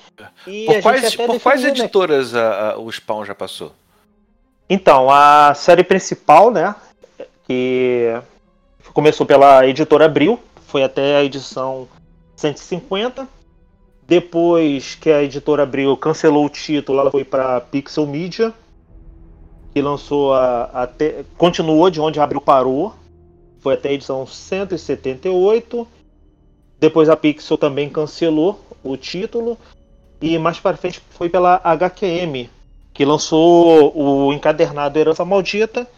E 0.47 0.67
Por 0.67 0.83
quais, 0.83 1.15
por 1.15 1.41
quais 1.41 1.63
né, 1.63 1.69
editoras 1.69 2.35
a- 2.35 2.73
a- 2.73 2.79
o 2.79 2.91
Spawn 2.91 3.25
já 3.25 3.35
passou? 3.35 3.73
Então, 4.69 5.09
a 5.11 5.55
série 5.55 5.85
principal, 5.85 6.51
né, 6.51 6.75
que 7.47 8.13
começou 8.93 9.25
pela 9.25 9.67
editora 9.67 10.07
Abril, 10.07 10.41
foi 10.67 10.83
até 10.83 11.17
a 11.19 11.25
edição 11.25 11.87
150. 12.35 13.29
Depois 14.07 14.95
que 14.97 15.11
a 15.11 15.23
editora 15.23 15.62
Abril 15.62 15.97
cancelou 15.97 16.45
o 16.45 16.51
título, 16.51 17.01
ela 17.01 17.11
foi 17.11 17.25
para 17.25 17.61
Pixel 17.61 18.07
Media, 18.07 18.53
que 19.73 19.81
lançou 19.81 20.35
a, 20.35 20.64
até 20.64 21.25
continuou 21.38 21.88
de 21.90 22.01
onde 22.01 22.21
a 22.21 22.25
Abril 22.25 22.40
parou, 22.40 22.95
foi 23.61 23.75
até 23.75 23.88
a 23.88 23.93
edição 23.93 24.27
178. 24.27 25.88
Depois 26.79 27.09
a 27.09 27.17
Pixel 27.17 27.57
também 27.57 27.88
cancelou 27.88 28.61
o 28.83 28.97
título 28.97 29.57
e 30.21 30.38
mais 30.38 30.61
para 30.61 30.77
frente 30.77 31.01
foi 31.11 31.31
pela 31.31 31.61
HQM, 31.64 32.51
que 32.93 33.05
lançou 33.05 33.93
o 33.97 34.33
encadernado 34.33 34.99
Herança 34.99 35.25
Maldita, 35.25 35.88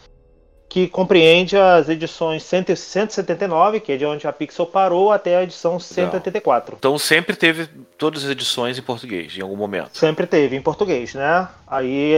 que 0.77 0.87
compreende 0.87 1.57
as 1.57 1.89
edições 1.89 2.43
100 2.43 2.75
179, 2.75 3.79
que 3.79 3.93
é 3.93 3.97
de 3.97 4.05
onde 4.05 4.27
a 4.27 4.31
Pixel 4.31 4.67
parou, 4.67 5.11
até 5.11 5.35
a 5.35 5.41
edição 5.41 5.79
184. 5.79 6.75
Então 6.77 6.99
sempre 6.99 7.35
teve 7.35 7.65
todas 7.97 8.23
as 8.23 8.29
edições 8.29 8.77
em 8.77 8.83
português, 8.83 9.35
em 9.35 9.41
algum 9.41 9.55
momento. 9.55 9.97
Sempre 9.97 10.27
teve 10.27 10.55
em 10.55 10.61
português, 10.61 11.15
né? 11.15 11.47
Aí 11.65 12.13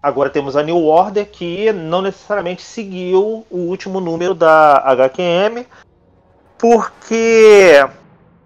agora 0.00 0.30
temos 0.30 0.54
a 0.54 0.62
New 0.62 0.84
Order, 0.84 1.26
que 1.26 1.72
não 1.72 2.02
necessariamente 2.02 2.62
seguiu 2.62 3.44
o 3.50 3.58
último 3.58 4.00
número 4.00 4.32
da 4.32 4.76
HQM, 4.76 5.66
porque 6.56 7.84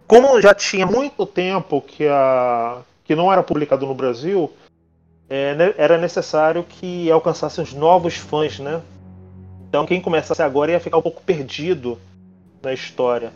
como 0.06 0.40
já 0.40 0.54
tinha 0.54 0.86
muito 0.86 1.26
tempo 1.26 1.82
que, 1.82 2.08
a, 2.08 2.78
que 3.04 3.14
não 3.14 3.30
era 3.30 3.42
publicado 3.42 3.84
no 3.84 3.94
Brasil, 3.94 4.50
é, 5.28 5.54
né, 5.54 5.74
era 5.76 5.98
necessário 5.98 6.64
que 6.66 7.10
alcançasse 7.10 7.60
os 7.60 7.74
novos 7.74 8.16
fãs, 8.16 8.58
né? 8.58 8.80
Então 9.68 9.86
quem 9.86 10.00
começasse 10.00 10.42
agora 10.42 10.72
ia 10.72 10.80
ficar 10.80 10.98
um 10.98 11.02
pouco 11.02 11.22
perdido 11.22 11.98
na 12.62 12.72
história. 12.72 13.32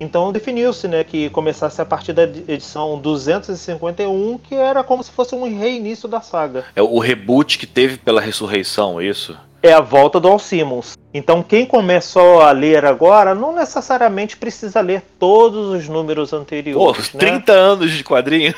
Então 0.00 0.32
definiu-se 0.32 0.88
né, 0.88 1.04
que 1.04 1.30
começasse 1.30 1.80
a 1.80 1.84
partir 1.84 2.12
da 2.12 2.24
edição 2.24 2.98
251, 2.98 4.38
que 4.38 4.54
era 4.54 4.82
como 4.82 5.02
se 5.02 5.10
fosse 5.10 5.34
um 5.34 5.44
reinício 5.44 6.08
da 6.08 6.20
saga. 6.20 6.64
É 6.74 6.82
o 6.82 6.98
reboot 6.98 7.56
que 7.58 7.66
teve 7.66 7.98
pela 7.98 8.20
ressurreição, 8.20 9.00
é 9.00 9.04
isso? 9.06 9.36
É 9.62 9.72
a 9.72 9.80
volta 9.80 10.18
do 10.18 10.26
Al 10.26 10.38
Simmons. 10.38 10.98
Então 11.14 11.42
quem 11.42 11.64
começou 11.64 12.40
a 12.40 12.50
ler 12.50 12.84
agora 12.84 13.34
não 13.34 13.54
necessariamente 13.54 14.36
precisa 14.36 14.80
ler 14.80 15.02
todos 15.18 15.68
os 15.68 15.88
números 15.88 16.30
Pô, 16.30 16.36
anteriores. 16.36 17.12
né? 17.12 17.20
30 17.20 17.52
anos 17.52 17.92
de 17.92 18.02
quadrinho. 18.02 18.54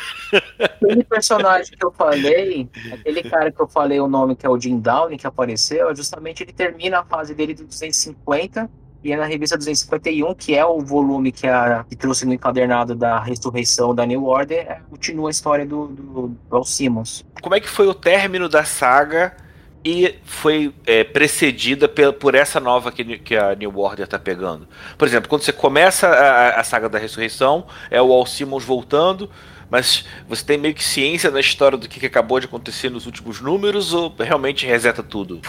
Aquele 0.59 1.05
personagem 1.05 1.77
que 1.77 1.85
eu 1.85 1.93
falei, 1.93 2.69
aquele 2.93 3.23
cara 3.23 3.53
que 3.53 3.61
eu 3.61 3.69
falei 3.69 4.01
o 4.01 4.09
nome 4.09 4.35
que 4.35 4.47
é 4.47 4.49
o 4.49 4.59
Jim 4.59 4.79
Downey, 4.79 5.19
que 5.19 5.27
apareceu, 5.27 5.95
justamente 5.95 6.43
ele 6.43 6.53
termina 6.53 7.01
a 7.01 7.05
fase 7.05 7.35
dele 7.35 7.55
do 7.55 7.65
250 7.65 8.71
e 9.05 9.13
é 9.13 9.17
na 9.19 9.27
revista 9.27 9.59
251, 9.59 10.35
que 10.35 10.55
é 10.55 10.65
o 10.65 10.81
volume 10.81 11.31
que, 11.31 11.47
a, 11.47 11.85
que 11.87 11.95
trouxe 11.95 12.25
no 12.25 12.33
encadernado 12.33 12.95
da 12.95 13.21
ressurreição 13.21 13.95
da 13.95 14.07
New 14.07 14.25
Order, 14.25 14.61
é, 14.61 14.81
continua 14.89 15.29
a 15.29 15.31
história 15.31 15.67
do, 15.67 15.89
do, 15.89 16.29
do 16.29 16.57
Al 16.57 16.65
Simmons. 16.65 17.23
Como 17.43 17.55
é 17.55 17.61
que 17.61 17.69
foi 17.69 17.87
o 17.87 17.93
término 17.93 18.49
da 18.49 18.65
saga 18.65 19.37
e 19.85 20.15
foi 20.25 20.73
é, 20.87 21.05
precedida 21.05 21.87
por 21.89 22.35
essa 22.35 22.59
nova 22.59 22.91
que, 22.91 23.19
que 23.19 23.37
a 23.37 23.55
New 23.55 23.79
Order 23.79 24.09
tá 24.09 24.19
pegando? 24.19 24.67
Por 24.97 25.07
exemplo, 25.07 25.29
quando 25.29 25.43
você 25.43 25.53
começa 25.53 26.09
a, 26.09 26.61
a 26.61 26.65
saga 26.65 26.89
da 26.89 26.99
ressurreição, 26.99 27.67
é 27.91 28.01
o 28.01 28.11
Al 28.13 28.25
Simmons 28.25 28.65
voltando, 28.65 29.31
mas 29.69 30.07
você 30.27 30.45
tem 30.45 30.57
meio 30.57 30.75
que 30.75 30.83
ciência 30.83 31.31
da 31.31 31.41
história 31.41 31.77
do 31.77 31.87
que, 31.89 32.01
que 32.01 32.07
acabou 32.07 32.41
de 32.41 32.47
acontecer 32.47 32.91
nos 32.91 33.05
últimos 33.05 33.41
números 33.41 33.93
ou 33.93 34.15
realmente 34.19 34.67
reseta 34.67 35.03
tudo? 35.03 35.43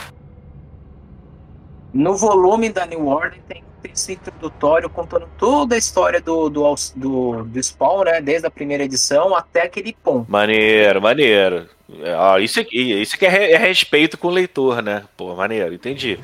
No 1.96 2.14
volume 2.18 2.68
da 2.70 2.86
New 2.86 3.08
Order 3.08 3.40
tem 3.48 3.64
um 3.64 3.82
texto 3.82 4.10
introdutório 4.12 4.90
contando 4.90 5.30
toda 5.38 5.76
a 5.76 5.78
história 5.78 6.20
do, 6.20 6.50
do, 6.50 6.76
do, 6.94 7.44
do 7.46 7.64
Spawn, 7.64 8.04
né? 8.04 8.20
Desde 8.22 8.46
a 8.46 8.52
primeira 8.52 8.84
edição 8.84 9.34
até 9.34 9.62
aquele 9.62 9.96
ponto. 10.04 10.30
Maneiro, 10.30 11.02
maneiro. 11.02 11.68
Ó, 12.18 12.38
isso 12.38 12.60
aqui, 12.60 13.02
isso 13.02 13.16
aqui 13.16 13.26
é, 13.26 13.54
é 13.54 13.58
respeito 13.58 14.18
com 14.18 14.28
o 14.28 14.32
leitor, 14.32 14.82
né? 14.82 15.04
Pô, 15.16 15.34
maneiro, 15.36 15.74
entendi. 15.74 16.20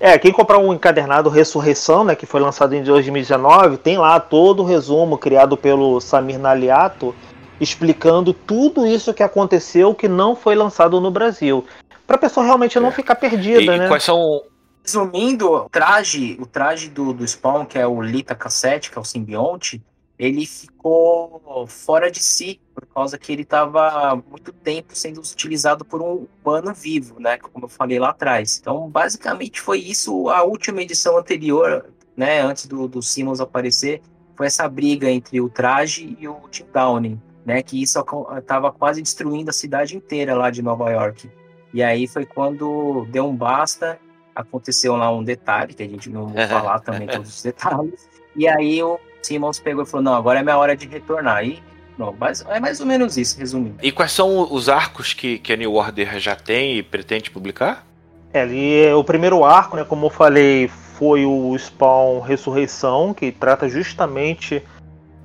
É, 0.00 0.18
quem 0.18 0.32
comprar 0.32 0.56
um 0.58 0.72
encadernado 0.72 1.28
Ressurreição, 1.28 2.04
né, 2.04 2.16
que 2.16 2.24
foi 2.24 2.40
lançado 2.40 2.74
em 2.74 2.82
2019, 2.82 3.76
tem 3.76 3.98
lá 3.98 4.18
todo 4.18 4.60
o 4.62 4.66
resumo 4.66 5.18
criado 5.18 5.58
pelo 5.58 6.00
Samir 6.00 6.38
Naliato, 6.38 7.14
explicando 7.60 8.32
tudo 8.32 8.86
isso 8.86 9.12
que 9.12 9.22
aconteceu 9.22 9.94
que 9.94 10.08
não 10.08 10.34
foi 10.34 10.54
lançado 10.54 10.98
no 11.02 11.10
Brasil. 11.10 11.66
Pra 12.06 12.16
pessoa 12.16 12.46
realmente 12.46 12.80
não 12.80 12.88
É. 12.88 12.92
ficar 12.92 13.14
E, 13.14 13.16
perdida, 13.16 13.60
e 13.60 13.78
né? 13.78 13.88
quais 13.88 14.02
são. 14.02 14.42
Resumindo, 14.84 15.50
o 15.50 15.68
traje, 15.68 16.36
o 16.40 16.46
traje 16.46 16.88
do, 16.88 17.12
do 17.12 17.26
Spawn, 17.26 17.64
que 17.64 17.78
é 17.78 17.86
o 17.86 18.02
Lita 18.02 18.34
Cassette, 18.34 18.90
que 18.90 18.98
é 18.98 19.00
o 19.00 19.04
simbionte, 19.04 19.82
ele 20.18 20.46
ficou 20.46 21.66
fora 21.66 22.10
de 22.10 22.22
si, 22.22 22.60
por 22.74 22.86
causa 22.86 23.18
que 23.18 23.32
ele 23.32 23.42
estava 23.42 24.22
muito 24.28 24.52
tempo 24.52 24.94
sendo 24.94 25.20
utilizado 25.20 25.84
por 25.84 26.00
um 26.00 26.26
humano 26.44 26.72
vivo, 26.72 27.18
né? 27.18 27.38
Como 27.38 27.64
eu 27.64 27.68
falei 27.68 27.98
lá 27.98 28.10
atrás. 28.10 28.58
Então, 28.60 28.88
basicamente, 28.88 29.60
foi 29.60 29.80
isso 29.80 30.28
a 30.28 30.42
última 30.42 30.82
edição 30.82 31.16
anterior, 31.16 31.86
né? 32.16 32.40
Antes 32.40 32.66
do, 32.66 32.86
do 32.86 33.02
Simmons 33.02 33.40
aparecer, 33.40 34.00
foi 34.36 34.46
essa 34.46 34.68
briga 34.68 35.10
entre 35.10 35.40
o 35.40 35.48
traje 35.48 36.16
e 36.20 36.28
o 36.28 36.36
Tim 36.50 36.66
Downing, 36.72 37.20
né? 37.44 37.62
Que 37.62 37.82
isso 37.82 37.98
estava 38.38 38.70
quase 38.70 39.02
destruindo 39.02 39.50
a 39.50 39.52
cidade 39.52 39.96
inteira 39.96 40.36
lá 40.36 40.50
de 40.50 40.62
Nova 40.62 40.90
York. 40.90 41.28
E 41.74 41.82
aí 41.82 42.06
foi 42.06 42.26
quando 42.26 43.06
deu 43.10 43.26
um 43.26 43.34
basta 43.34 43.98
aconteceu 44.34 44.96
lá 44.96 45.10
um 45.10 45.22
detalhe, 45.22 45.74
que 45.74 45.82
a 45.82 45.88
gente 45.88 46.10
não 46.10 46.28
vai 46.28 46.48
falar 46.48 46.80
também 46.80 47.06
todos 47.08 47.28
os 47.28 47.42
detalhes. 47.42 48.08
E 48.34 48.48
aí 48.48 48.82
o 48.82 48.98
Simmons 49.22 49.58
pegou 49.58 49.84
e 49.84 49.86
falou: 49.86 50.04
Não, 50.04 50.14
agora 50.14 50.40
é 50.40 50.42
minha 50.42 50.56
hora 50.56 50.76
de 50.76 50.86
retornar. 50.86 51.44
E 51.44 51.62
não, 51.98 52.14
mas 52.18 52.44
é 52.48 52.58
mais 52.58 52.80
ou 52.80 52.86
menos 52.86 53.16
isso, 53.16 53.38
resumindo. 53.38 53.76
E 53.82 53.92
quais 53.92 54.12
são 54.12 54.52
os 54.52 54.68
arcos 54.68 55.12
que, 55.12 55.38
que 55.38 55.52
a 55.52 55.56
New 55.56 55.74
Order 55.74 56.18
já 56.18 56.34
tem 56.34 56.78
e 56.78 56.82
pretende 56.82 57.30
publicar? 57.30 57.86
É, 58.32 58.40
ali, 58.40 58.92
o 58.94 59.04
primeiro 59.04 59.44
arco, 59.44 59.76
né, 59.76 59.84
como 59.84 60.06
eu 60.06 60.10
falei, 60.10 60.68
foi 60.68 61.26
o 61.26 61.56
Spawn 61.58 62.20
Ressurreição, 62.20 63.12
que 63.12 63.30
trata 63.30 63.68
justamente 63.68 64.62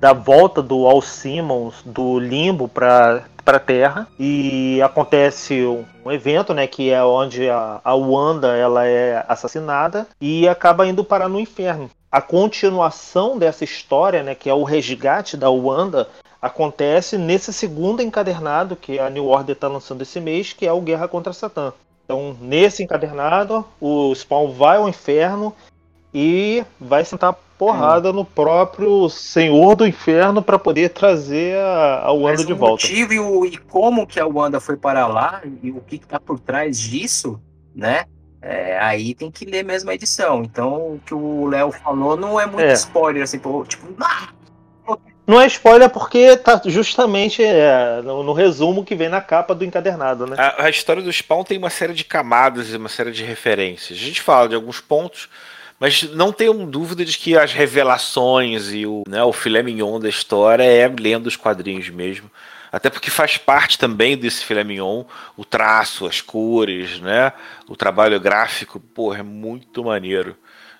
da 0.00 0.12
volta 0.12 0.62
do 0.62 0.86
Al 0.86 1.02
Simmons 1.02 1.74
do 1.84 2.18
limbo 2.18 2.68
para 2.68 3.24
para 3.48 3.58
Terra 3.58 4.06
e 4.20 4.78
acontece 4.82 5.64
um, 5.64 6.12
evento, 6.12 6.52
né, 6.52 6.66
que 6.66 6.90
é 6.90 7.02
onde 7.02 7.48
a, 7.48 7.80
a 7.82 7.94
Wanda 7.94 8.54
ela 8.54 8.84
é 8.84 9.24
assassinada 9.26 10.06
e 10.20 10.46
acaba 10.46 10.86
indo 10.86 11.02
parar 11.02 11.30
no 11.30 11.40
inferno. 11.40 11.90
A 12.12 12.20
continuação 12.20 13.38
dessa 13.38 13.64
história, 13.64 14.22
né, 14.22 14.34
que 14.34 14.50
é 14.50 14.52
o 14.52 14.64
resgate 14.64 15.34
da 15.34 15.48
Wanda, 15.48 16.10
acontece 16.42 17.16
nesse 17.16 17.50
segundo 17.50 18.02
encadernado 18.02 18.76
que 18.76 18.98
a 18.98 19.08
New 19.08 19.26
Order 19.28 19.54
está 19.56 19.66
lançando 19.66 20.02
esse 20.02 20.20
mês, 20.20 20.52
que 20.52 20.66
é 20.66 20.72
o 20.72 20.82
Guerra 20.82 21.08
contra 21.08 21.32
Satã. 21.32 21.72
Então, 22.04 22.36
nesse 22.42 22.82
encadernado, 22.82 23.64
o 23.80 24.14
Spawn 24.14 24.52
vai 24.52 24.76
ao 24.76 24.90
inferno 24.90 25.54
e 26.12 26.64
vai 26.80 27.04
sentar 27.04 27.34
porrada 27.58 28.12
no 28.12 28.24
próprio 28.24 29.08
Senhor 29.08 29.74
do 29.74 29.86
Inferno 29.86 30.40
para 30.40 30.58
poder 30.58 30.90
trazer 30.90 31.58
a, 31.58 32.02
a 32.04 32.12
Wanda 32.12 32.36
Mas 32.38 32.46
de 32.46 32.52
o 32.52 32.56
volta. 32.56 32.86
motivo 32.86 33.12
e, 33.12 33.18
o, 33.18 33.44
e 33.44 33.56
como 33.56 34.06
que 34.06 34.20
a 34.20 34.26
Wanda 34.26 34.60
foi 34.60 34.76
para 34.76 35.06
lá 35.06 35.42
e 35.62 35.70
o 35.70 35.80
que 35.80 35.96
está 35.96 36.20
por 36.20 36.38
trás 36.38 36.78
disso, 36.78 37.40
né? 37.74 38.04
É, 38.40 38.78
aí 38.78 39.12
tem 39.14 39.30
que 39.32 39.44
ler 39.44 39.64
mesmo 39.64 39.90
a 39.90 39.94
edição. 39.94 40.44
Então, 40.44 40.74
o 40.94 41.00
que 41.04 41.12
o 41.12 41.46
Léo 41.46 41.72
falou 41.72 42.16
não 42.16 42.38
é 42.38 42.46
muito 42.46 42.60
É. 42.62 42.72
spoiler, 42.74 43.24
assim, 43.24 43.38
pô, 43.40 43.64
tipo, 43.64 43.86
ah, 44.00 44.28
Não 45.26 45.40
é 45.40 45.46
spoiler 45.48 45.90
porque 45.90 46.36
tá 46.36 46.58
justamente 46.64 47.42
é, 47.42 48.00
no, 48.02 48.22
no 48.22 48.32
resumo 48.32 48.84
que 48.84 48.94
vem 48.94 49.08
na 49.08 49.20
capa 49.20 49.54
do 49.54 49.64
encadernado, 49.64 50.26
né? 50.26 50.36
A, 50.38 50.66
a 50.66 50.70
história 50.70 51.02
do 51.02 51.12
Spawn 51.12 51.42
tem 51.44 51.58
uma 51.58 51.68
série 51.68 51.92
de 51.92 52.04
camadas 52.04 52.72
e 52.72 52.76
uma 52.76 52.88
série 52.88 53.10
de 53.10 53.24
referências. 53.24 53.98
A 53.98 54.00
gente 54.02 54.22
fala 54.22 54.48
de 54.48 54.54
alguns 54.54 54.80
pontos, 54.80 55.28
mas 55.78 56.02
não 56.14 56.32
tenham 56.32 56.68
dúvida 56.68 57.04
de 57.04 57.16
que 57.16 57.36
as 57.36 57.52
revelações 57.52 58.72
e 58.72 58.84
o, 58.86 59.04
né, 59.06 59.22
o 59.22 59.32
filé 59.32 59.62
mignon 59.62 60.00
da 60.00 60.08
história 60.08 60.64
é 60.64 60.88
lendo 60.88 61.26
os 61.26 61.36
quadrinhos 61.36 61.88
mesmo. 61.88 62.30
Até 62.70 62.90
porque 62.90 63.10
faz 63.10 63.36
parte 63.36 63.78
também 63.78 64.16
desse 64.16 64.44
filé 64.44 64.62
mignon 64.62 65.04
o 65.36 65.44
traço, 65.44 66.06
as 66.06 66.20
cores, 66.20 67.00
né? 67.00 67.32
O 67.66 67.74
trabalho 67.74 68.20
gráfico, 68.20 68.78
porra, 68.78 69.20
é 69.20 69.22
muito 69.22 69.82
maneiro. 69.84 70.36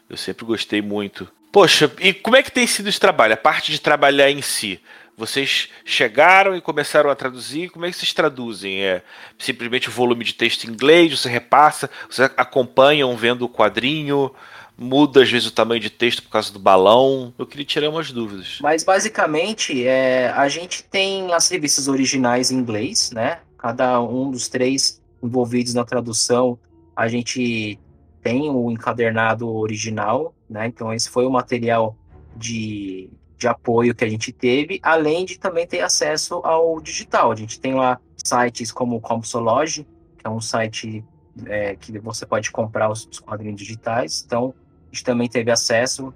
Eu 0.09 0.17
sempre 0.17 0.45
gostei 0.45 0.83
muito. 0.83 1.29
Poxa, 1.51 1.91
e 2.01 2.13
como 2.13 2.37
é 2.37 2.43
que 2.43 2.53
tem 2.53 2.67
sido 2.67 2.89
esse 2.89 3.01
trabalho? 3.01 3.35
A 3.35 3.39
parte 3.39 3.73
de 3.73 3.81
trabalhar 3.81 4.31
em 4.31 4.43
si. 4.43 4.81
Vocês 5.17 5.69
chegaram 5.85 6.55
e 6.55 6.61
começaram 6.61 7.11
a 7.11 7.15
traduzir. 7.15 7.71
Como 7.71 7.85
é 7.87 7.91
que 7.91 7.97
vocês 7.97 8.13
traduzem? 8.13 8.83
É 8.83 9.03
simplesmente 9.39 9.89
o 9.89 9.93
volume 9.93 10.25
de 10.25 10.35
texto 10.35 10.65
em 10.65 10.71
inglês? 10.71 11.19
Você 11.19 11.29
repassa? 11.29 11.91
Vocês 12.09 12.31
acompanham 12.37 13.17
vendo 13.17 13.45
o 13.45 13.49
quadrinho? 13.49 14.33
Muda 14.81 15.25
às 15.25 15.31
vezes 15.31 15.49
o 15.49 15.51
tamanho 15.51 15.81
de 15.81 15.91
texto 15.91 16.23
por 16.23 16.31
causa 16.31 16.53
do 16.53 16.59
balão? 16.61 17.35
Eu 17.37 17.45
queria 17.45 17.67
tirar 17.67 17.91
umas 17.91 18.13
dúvidas. 18.13 18.61
Mas 18.63 18.85
basicamente, 18.85 19.85
é, 19.85 20.31
a 20.31 20.49
gente 20.49 20.85
tem 20.85 21.33
as 21.35 21.49
revistas 21.49 21.89
originais 21.89 22.53
em 22.53 22.59
inglês, 22.59 23.11
né? 23.11 23.41
Cada 23.59 24.01
um 24.01 24.31
dos 24.31 24.47
três 24.47 25.03
envolvidos 25.21 25.75
na 25.75 25.85
tradução, 25.85 26.57
a 26.95 27.09
gente 27.09 27.77
tem 28.23 28.49
o 28.49 28.71
encadernado 28.71 29.49
original, 29.49 30.33
né? 30.49 30.69
Então 30.69 30.95
esse 30.95 31.11
foi 31.11 31.27
o 31.27 31.31
material 31.31 31.97
de, 32.37 33.11
de 33.37 33.49
apoio 33.49 33.97
que 33.97 34.05
a 34.05 34.09
gente 34.09 34.31
teve, 34.31 34.79
além 34.81 35.25
de 35.25 35.41
também 35.41 35.67
ter 35.67 35.81
acesso 35.81 36.35
ao 36.45 36.81
digital. 36.81 37.33
A 37.33 37.35
gente 37.37 37.59
tem 37.59 37.75
lá 37.75 37.99
sites 38.25 38.71
como 38.71 38.95
o 38.95 39.01
Comsology, 39.01 39.85
que 40.17 40.25
é 40.25 40.31
um 40.31 40.41
site 40.41 41.05
é, 41.47 41.75
que 41.75 41.99
você 41.99 42.25
pode 42.25 42.53
comprar 42.53 42.89
os, 42.89 43.09
os 43.11 43.19
quadrinhos 43.19 43.59
digitais. 43.59 44.23
Então 44.25 44.55
a 44.91 44.95
gente 44.95 45.05
também 45.05 45.29
teve 45.29 45.51
acesso 45.51 46.13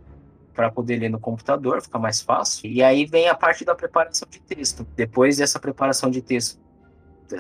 para 0.55 0.71
poder 0.71 0.97
ler 0.97 1.09
no 1.09 1.19
computador, 1.19 1.83
fica 1.83 1.99
mais 1.99 2.21
fácil. 2.21 2.71
E 2.71 2.83
aí 2.83 3.05
vem 3.05 3.29
a 3.29 3.35
parte 3.35 3.65
da 3.65 3.75
preparação 3.75 4.29
de 4.31 4.41
texto. 4.41 4.87
Depois 4.97 5.39
dessa 5.39 5.59
preparação 5.59 6.11
de 6.11 6.21
texto, 6.21 6.61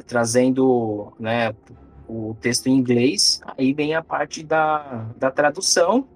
trazendo 0.07 1.13
né, 1.19 1.55
o 2.09 2.37
texto 2.41 2.69
em 2.69 2.73
inglês, 2.73 3.41
aí 3.57 3.73
vem 3.73 3.95
a 3.95 4.03
parte 4.03 4.43
da, 4.43 5.07
da 5.17 5.31
tradução. 5.31 6.07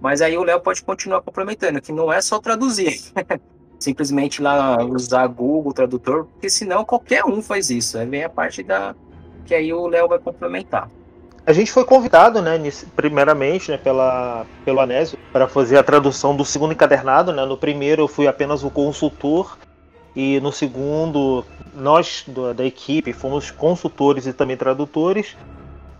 Mas 0.00 0.20
aí 0.20 0.36
o 0.36 0.44
Léo 0.44 0.60
pode 0.60 0.82
continuar 0.82 1.22
complementando, 1.22 1.80
que 1.80 1.92
não 1.92 2.12
é 2.12 2.20
só 2.20 2.38
traduzir. 2.38 3.00
Simplesmente 3.78 4.40
lá 4.40 4.82
usar 4.84 5.26
Google 5.26 5.72
Tradutor, 5.72 6.26
porque 6.26 6.48
senão 6.48 6.84
qualquer 6.84 7.24
um 7.24 7.42
faz 7.42 7.70
isso. 7.70 7.98
Aí 7.98 8.06
vem 8.06 8.24
a 8.24 8.28
parte 8.28 8.62
da. 8.62 8.94
que 9.44 9.54
aí 9.54 9.72
o 9.72 9.86
Léo 9.86 10.08
vai 10.08 10.18
complementar. 10.18 10.90
A 11.46 11.52
gente 11.52 11.70
foi 11.70 11.84
convidado, 11.84 12.42
né, 12.42 12.58
primeiramente, 12.96 13.70
né, 13.70 13.76
pela, 13.78 14.44
pelo 14.64 14.80
Anésio, 14.80 15.16
para 15.32 15.46
fazer 15.46 15.78
a 15.78 15.82
tradução 15.82 16.34
do 16.34 16.44
segundo 16.44 16.72
encadernado, 16.72 17.32
né? 17.32 17.44
No 17.44 17.56
primeiro 17.56 18.02
eu 18.02 18.08
fui 18.08 18.26
apenas 18.26 18.64
o 18.64 18.70
consultor 18.70 19.56
e 20.14 20.40
no 20.40 20.50
segundo 20.50 21.44
nós 21.72 22.24
do- 22.26 22.52
da 22.52 22.64
equipe 22.64 23.12
fomos 23.12 23.50
consultores 23.52 24.26
e 24.26 24.32
também 24.32 24.56
tradutores. 24.56 25.36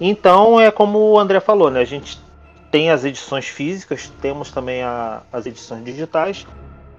Então 0.01 0.59
é 0.61 0.71
como 0.73 0.99
o 1.13 1.19
André 1.19 1.39
falou, 1.39 1.71
né? 1.71 1.81
A 1.81 1.85
gente 1.85 2.19
tem 2.73 2.91
as 2.91 3.05
edições 3.05 3.47
físicas, 3.47 4.13
temos 4.21 4.51
também 4.51 4.83
a- 4.83 5.23
as 5.33 5.47
edições 5.47 5.85
digitais 5.85 6.45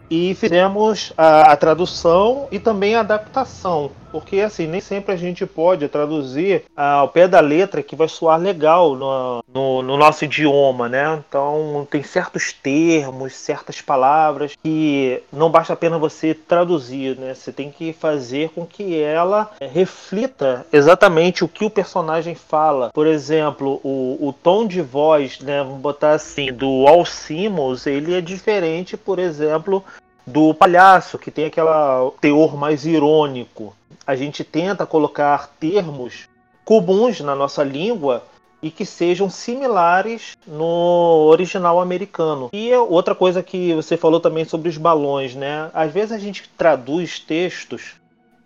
e 0.10 0.34
fizemos 0.36 1.12
a, 1.18 1.52
a, 1.52 1.58
tradução 1.58 2.48
e 2.50 2.60
também 2.60 2.96
a 2.96 3.02
adaptação. 3.02 3.92
Porque 4.12 4.40
assim, 4.40 4.68
nem 4.68 4.80
sempre 4.82 5.14
a 5.14 5.18
gente 5.18 5.46
pode 5.46 5.88
traduzir 5.88 6.64
ao 6.76 7.10
pé 7.10 7.28
da 7.28 7.40
letra 7.40 7.84
que 7.84 7.96
vai 7.96 8.08
soar 8.08 8.40
legal 8.40 8.96
no, 8.96 9.44
no, 9.54 9.82
no, 9.82 9.98
nosso 9.98 10.26
idioma, 10.26 10.88
né? 10.88 11.22
Então 11.28 11.88
tem 11.90 12.04
certos 12.04 12.54
termos, 12.54 13.36
certas 13.36 13.82
palavras 13.82 14.54
que 14.64 15.22
não 15.32 15.50
basta 15.50 15.74
apenas 15.74 16.00
você 16.00 16.34
traduzir, 16.34 17.18
né? 17.18 17.34
Você 17.34 17.52
tem 17.52 17.72
que 17.72 17.94
fazer 17.94 18.50
com 18.50 18.66
que 18.66 19.02
ela 19.02 19.52
é, 19.60 19.68
reflita 19.68 20.66
exatamente 20.72 21.44
o 21.44 21.48
que 21.48 21.66
o 21.66 21.70
personagem 21.70 22.36
fala. 22.36 22.92
Por 22.94 23.08
exemplo, 23.08 23.80
o, 23.84 24.18
o 24.28 24.34
tom 24.34 24.66
de 24.66 24.82
voz, 24.82 25.40
né? 25.40 25.64
Vamos 25.64 25.82
botar 25.82 26.12
assim, 26.12 26.52
do 26.52 26.88
Alcimos, 26.88 27.86
ele 27.86 28.16
é 28.16 28.22
diferente, 28.22 28.96
por 28.96 29.20
exemplo, 29.20 29.84
do 30.26 30.54
palhaço, 30.54 31.18
que 31.18 31.32
tem 31.32 31.46
aquela 31.46 32.12
teor 32.20 32.58
mais 32.58 32.86
irônico. 32.86 33.74
A 34.08 34.16
gente 34.16 34.44
tenta 34.44 34.86
colocar 34.86 35.52
termos 35.60 36.30
comuns 36.64 37.20
na 37.20 37.36
nossa 37.36 37.64
língua 37.64 38.24
e 38.62 38.72
que 38.72 38.86
sejam 38.86 39.30
similares 39.30 40.36
no 40.48 41.28
original 41.30 41.80
americano. 41.80 42.50
E 42.54 42.74
outra 42.74 43.14
coisa 43.14 43.44
que 43.44 43.74
você 43.74 43.96
falou 43.96 44.20
também 44.20 44.46
sobre 44.46 44.70
os 44.70 44.78
balões, 44.78 45.36
né? 45.36 45.70
Às 45.74 45.92
vezes 45.92 46.14
a 46.14 46.18
gente 46.18 46.50
traduz 46.58 47.20
textos 47.20 47.96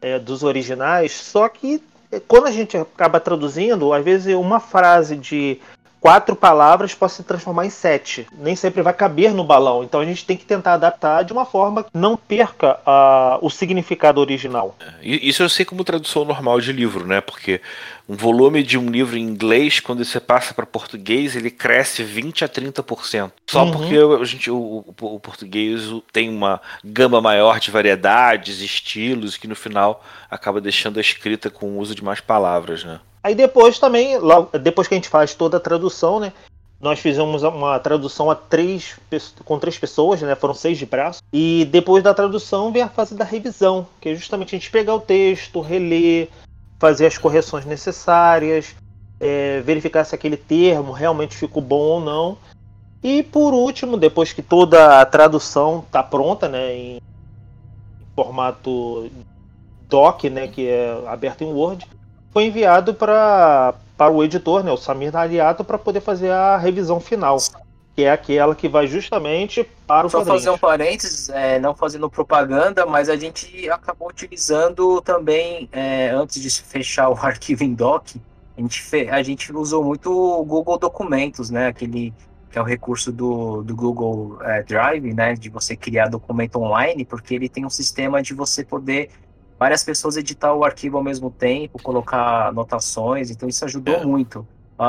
é, 0.02 0.19
dos 0.19 0.43
originais, 0.43 1.12
só 1.12 1.47
que 1.47 1.82
é, 2.12 2.19
quando 2.19 2.47
a 2.47 2.52
gente 2.52 2.76
acaba 2.76 3.19
traduzindo, 3.19 3.93
às 3.93 4.04
vezes 4.04 4.36
uma 4.36 4.60
frase 4.60 5.15
de 5.15 5.60
quatro 6.01 6.35
palavras 6.35 6.95
pode 6.95 7.13
se 7.13 7.23
transformar 7.23 7.65
em 7.65 7.69
sete. 7.69 8.27
Nem 8.37 8.55
sempre 8.55 8.81
vai 8.81 8.91
caber 8.91 9.33
no 9.33 9.43
balão. 9.43 9.83
Então 9.83 10.01
a 10.01 10.05
gente 10.05 10.25
tem 10.25 10.35
que 10.35 10.43
tentar 10.43 10.73
adaptar 10.73 11.23
de 11.23 11.31
uma 11.31 11.45
forma 11.45 11.83
que 11.83 11.91
não 11.93 12.17
perca 12.17 12.79
uh, 12.79 13.45
o 13.45 13.49
significado 13.49 14.19
original. 14.19 14.75
É, 14.79 14.93
isso 15.03 15.43
eu 15.43 15.49
sei 15.49 15.63
como 15.63 15.83
tradução 15.83 16.25
normal 16.25 16.59
de 16.59 16.73
livro, 16.73 17.05
né? 17.05 17.21
Porque 17.21 17.61
um 18.12 18.15
volume 18.17 18.62
de 18.62 18.78
um 18.78 18.89
livro 18.89 19.15
em 19.15 19.21
inglês, 19.21 19.80
quando 19.80 20.04
você 20.04 20.19
passa 20.19 20.54
para 20.54 20.65
português, 20.65 21.34
ele 21.34 21.50
cresce 21.50 22.04
20 22.04 22.43
a 22.43 22.50
30%. 22.50 23.32
Só 23.50 23.63
uhum. 23.63 23.71
porque 23.71 23.95
a 23.95 24.26
gente, 24.26 24.52
o, 24.52 24.58
o, 24.58 25.15
o 25.15 25.17
português 25.17 25.84
tem 26.12 26.30
uma 26.30 26.60
gama 26.84 27.21
maior 27.21 27.58
de 27.58 27.71
variedades, 27.71 28.60
estilos, 28.60 29.38
que 29.38 29.47
no 29.47 29.56
final 29.56 30.04
acaba 30.30 30.60
deixando 30.60 30.97
a 30.97 31.02
escrita 31.02 31.50
com 31.50 31.67
o 31.67 31.80
uso 31.80 31.95
de 31.95 32.04
mais 32.04 32.19
palavras, 32.19 32.84
né? 32.84 33.00
Aí 33.24 33.34
depois 33.34 33.80
também, 33.80 34.17
logo, 34.17 34.58
depois 34.60 34.89
que 34.89 34.93
a 34.93 34.97
gente 34.97 35.08
faz 35.08 35.34
toda 35.34 35.56
a 35.56 35.62
tradução, 35.62 36.19
né? 36.19 36.34
Nós 36.82 37.00
fizemos 37.00 37.43
uma 37.43 37.80
tradução 37.80 38.30
a 38.30 38.36
três, 38.36 39.00
com 39.45 39.58
três 39.58 39.78
pessoas, 39.78 40.21
né? 40.21 40.36
Foram 40.36 40.54
seis 40.54 40.78
de 40.78 40.86
braço. 40.86 41.21
E 41.32 41.63
depois 41.71 42.04
da 42.04 42.13
tradução 42.13 42.74
vem 42.74 42.82
a 42.82 42.89
fase 42.89 43.15
da 43.15 43.24
revisão, 43.24 43.88
que 44.02 44.10
é 44.10 44.15
justamente 44.15 44.54
a 44.54 44.60
gente 44.60 44.69
pegar 44.69 44.95
o 44.95 45.00
texto, 45.00 45.62
reler, 45.62 46.28
fazer 46.81 47.05
as 47.05 47.15
correções 47.15 47.63
necessárias, 47.63 48.75
é, 49.19 49.61
verificar 49.61 50.03
se 50.03 50.15
aquele 50.15 50.35
termo 50.35 50.91
realmente 50.91 51.37
ficou 51.37 51.61
bom 51.61 51.75
ou 51.75 52.01
não. 52.01 52.39
E 53.03 53.21
por 53.21 53.53
último, 53.53 53.97
depois 53.97 54.33
que 54.33 54.41
toda 54.41 54.99
a 54.99 55.05
tradução 55.05 55.83
está 55.85 56.01
pronta, 56.01 56.49
né, 56.49 56.75
em 56.75 57.01
formato 58.15 59.11
doc, 59.87 60.23
né, 60.23 60.47
que 60.47 60.67
é 60.67 61.03
aberto 61.05 61.43
em 61.43 61.53
Word, 61.53 61.85
foi 62.31 62.45
enviado 62.45 62.95
para 62.95 63.75
para 63.95 64.11
o 64.11 64.23
editor, 64.23 64.63
né, 64.63 64.71
o 64.71 64.77
Samir 64.77 65.15
Aliato, 65.15 65.63
para 65.63 65.77
poder 65.77 66.01
fazer 66.01 66.31
a 66.31 66.57
revisão 66.57 66.99
final, 66.99 67.37
que 68.01 68.05
é 68.05 68.11
aquela 68.11 68.55
que 68.55 68.67
vai 68.67 68.87
justamente 68.87 69.67
para 69.85 70.07
o 70.07 70.09
Só 70.09 70.25
fazer 70.25 70.49
um 70.49 70.57
parênteses, 70.57 71.29
é, 71.29 71.59
não 71.59 71.75
fazendo 71.75 72.09
propaganda, 72.09 72.85
mas 72.85 73.09
a 73.09 73.15
gente 73.15 73.69
acabou 73.69 74.09
utilizando 74.09 75.01
também, 75.01 75.69
é, 75.71 76.09
antes 76.09 76.41
de 76.41 76.49
fechar 76.49 77.09
o 77.09 77.13
arquivo 77.21 77.63
em 77.63 77.73
doc, 77.73 78.15
a 78.57 78.61
gente, 78.61 78.81
fe... 78.81 79.07
a 79.09 79.21
gente 79.21 79.53
usou 79.53 79.83
muito 79.83 80.11
o 80.11 80.43
Google 80.43 80.77
Documentos, 80.77 81.51
né, 81.51 81.67
aquele 81.67 82.13
que 82.49 82.57
é 82.57 82.61
o 82.61 82.65
recurso 82.65 83.13
do, 83.13 83.63
do 83.63 83.73
Google 83.73 84.37
é, 84.41 84.61
Drive, 84.63 85.13
né, 85.13 85.35
de 85.35 85.49
você 85.49 85.73
criar 85.75 86.09
documento 86.09 86.57
online, 86.57 87.05
porque 87.05 87.35
ele 87.35 87.47
tem 87.47 87.65
um 87.65 87.69
sistema 87.69 88.21
de 88.21 88.33
você 88.33 88.63
poder 88.63 89.09
várias 89.57 89.83
pessoas 89.83 90.17
editar 90.17 90.53
o 90.53 90.65
arquivo 90.65 90.97
ao 90.97 91.03
mesmo 91.03 91.29
tempo, 91.29 91.81
colocar 91.81 92.47
anotações, 92.47 93.29
então 93.29 93.47
isso 93.47 93.63
ajudou 93.63 93.95
é. 93.95 94.05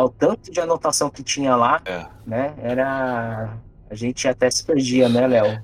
O 0.00 0.09
tanto 0.09 0.50
de 0.50 0.61
anotação 0.61 1.11
que 1.11 1.22
tinha 1.22 1.55
lá, 1.55 1.81
é. 1.85 2.07
né, 2.26 2.55
era... 2.62 3.57
A 3.90 3.94
gente 3.94 4.26
até 4.26 4.50
se 4.50 4.64
perdia, 4.64 5.09
né, 5.09 5.26
Léo? 5.26 5.62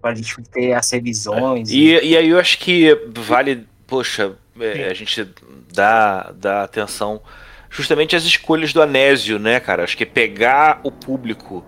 Para 0.00 0.10
a 0.10 0.14
gente 0.14 0.42
ter 0.50 0.74
as 0.74 0.90
revisões. 0.90 1.70
É. 1.70 1.74
E, 1.74 2.10
e 2.10 2.16
aí 2.16 2.28
eu 2.28 2.38
acho 2.38 2.58
que 2.58 2.94
vale, 3.16 3.66
poxa, 3.86 4.36
é, 4.60 4.88
a 4.88 4.94
gente 4.94 5.26
dá, 5.72 6.32
dá 6.32 6.64
atenção 6.64 7.22
justamente 7.70 8.14
às 8.14 8.24
escolhas 8.24 8.74
do 8.74 8.82
Anésio, 8.82 9.38
né, 9.38 9.58
cara? 9.58 9.84
Acho 9.84 9.96
que 9.96 10.04
pegar 10.04 10.80
o 10.84 10.92
público 10.92 11.64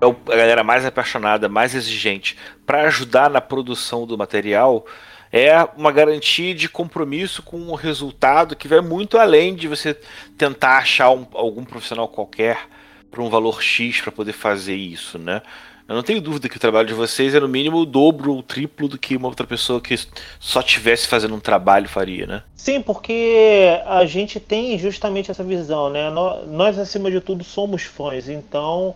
é 0.00 0.32
a 0.32 0.36
galera 0.36 0.64
mais 0.64 0.86
apaixonada, 0.86 1.48
mais 1.48 1.74
exigente, 1.74 2.36
para 2.64 2.82
ajudar 2.82 3.28
na 3.28 3.40
produção 3.40 4.06
do 4.06 4.16
material, 4.16 4.86
é 5.32 5.62
uma 5.76 5.92
garantia 5.92 6.54
de 6.54 6.68
compromisso 6.68 7.42
com 7.42 7.68
o 7.68 7.74
resultado 7.74 8.56
que 8.56 8.68
vai 8.68 8.80
muito 8.80 9.16
além 9.18 9.54
de 9.54 9.68
você 9.68 9.96
tentar 10.36 10.78
achar 10.78 11.10
um, 11.10 11.26
algum 11.32 11.64
profissional 11.64 12.08
qualquer 12.08 12.68
para 13.10 13.22
um 13.22 13.30
valor 13.30 13.62
X 13.62 14.00
para 14.00 14.12
poder 14.12 14.32
fazer 14.32 14.74
isso, 14.74 15.18
né? 15.18 15.42
Eu 15.88 15.96
não 15.96 16.04
tenho 16.04 16.20
dúvida 16.20 16.48
que 16.48 16.56
o 16.56 16.60
trabalho 16.60 16.86
de 16.86 16.94
vocês 16.94 17.34
é 17.34 17.40
no 17.40 17.48
mínimo 17.48 17.78
o 17.78 17.84
dobro 17.84 18.30
ou 18.30 18.38
o 18.38 18.42
triplo 18.44 18.86
do 18.86 18.96
que 18.96 19.16
uma 19.16 19.26
outra 19.26 19.44
pessoa 19.44 19.80
que 19.80 19.96
só 20.38 20.62
tivesse 20.62 21.08
fazendo 21.08 21.34
um 21.34 21.40
trabalho 21.40 21.88
faria, 21.88 22.26
né? 22.26 22.44
Sim, 22.54 22.80
porque 22.80 23.66
a 23.84 24.04
gente 24.06 24.38
tem 24.38 24.78
justamente 24.78 25.32
essa 25.32 25.42
visão, 25.42 25.90
né? 25.90 26.08
Nós, 26.46 26.78
acima 26.78 27.10
de 27.10 27.20
tudo, 27.20 27.42
somos 27.42 27.82
fãs, 27.82 28.28
então 28.28 28.94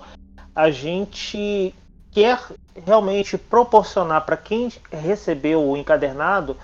a 0.55 0.70
gente 0.70 1.75
quer 2.14 2.38
realmente 2.87 3.37
proporcionar 3.37 4.24
para 4.24 4.37
quem 4.37 4.70
recebeu 4.90 5.68
o 5.68 5.77
encadernado 5.77 6.57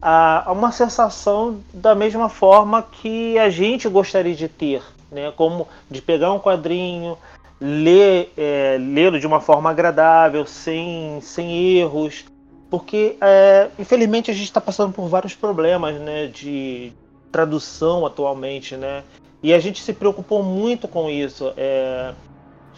a, 0.00 0.44
uma 0.50 0.70
sensação 0.70 1.60
da 1.74 1.94
mesma 1.94 2.28
forma 2.28 2.82
que 2.82 3.36
a 3.38 3.50
gente 3.50 3.88
gostaria 3.88 4.34
de 4.34 4.48
ter, 4.48 4.82
né? 5.10 5.32
Como 5.32 5.68
de 5.90 6.00
pegar 6.00 6.32
um 6.32 6.38
quadrinho, 6.38 7.18
ler, 7.60 8.32
é, 8.36 8.78
lê-lo 8.78 9.18
de 9.18 9.26
uma 9.26 9.40
forma 9.40 9.70
agradável, 9.70 10.46
sem, 10.46 11.20
sem 11.20 11.76
erros, 11.76 12.24
porque 12.70 13.16
é, 13.20 13.70
infelizmente 13.78 14.30
a 14.30 14.34
gente 14.34 14.44
está 14.44 14.60
passando 14.60 14.92
por 14.92 15.08
vários 15.08 15.34
problemas, 15.34 16.00
né? 16.00 16.28
De 16.28 16.92
tradução 17.30 18.06
atualmente, 18.06 18.76
né? 18.76 19.02
E 19.42 19.52
a 19.52 19.58
gente 19.58 19.82
se 19.82 19.92
preocupou 19.92 20.42
muito 20.42 20.86
com 20.86 21.10
isso. 21.10 21.52
É, 21.56 22.14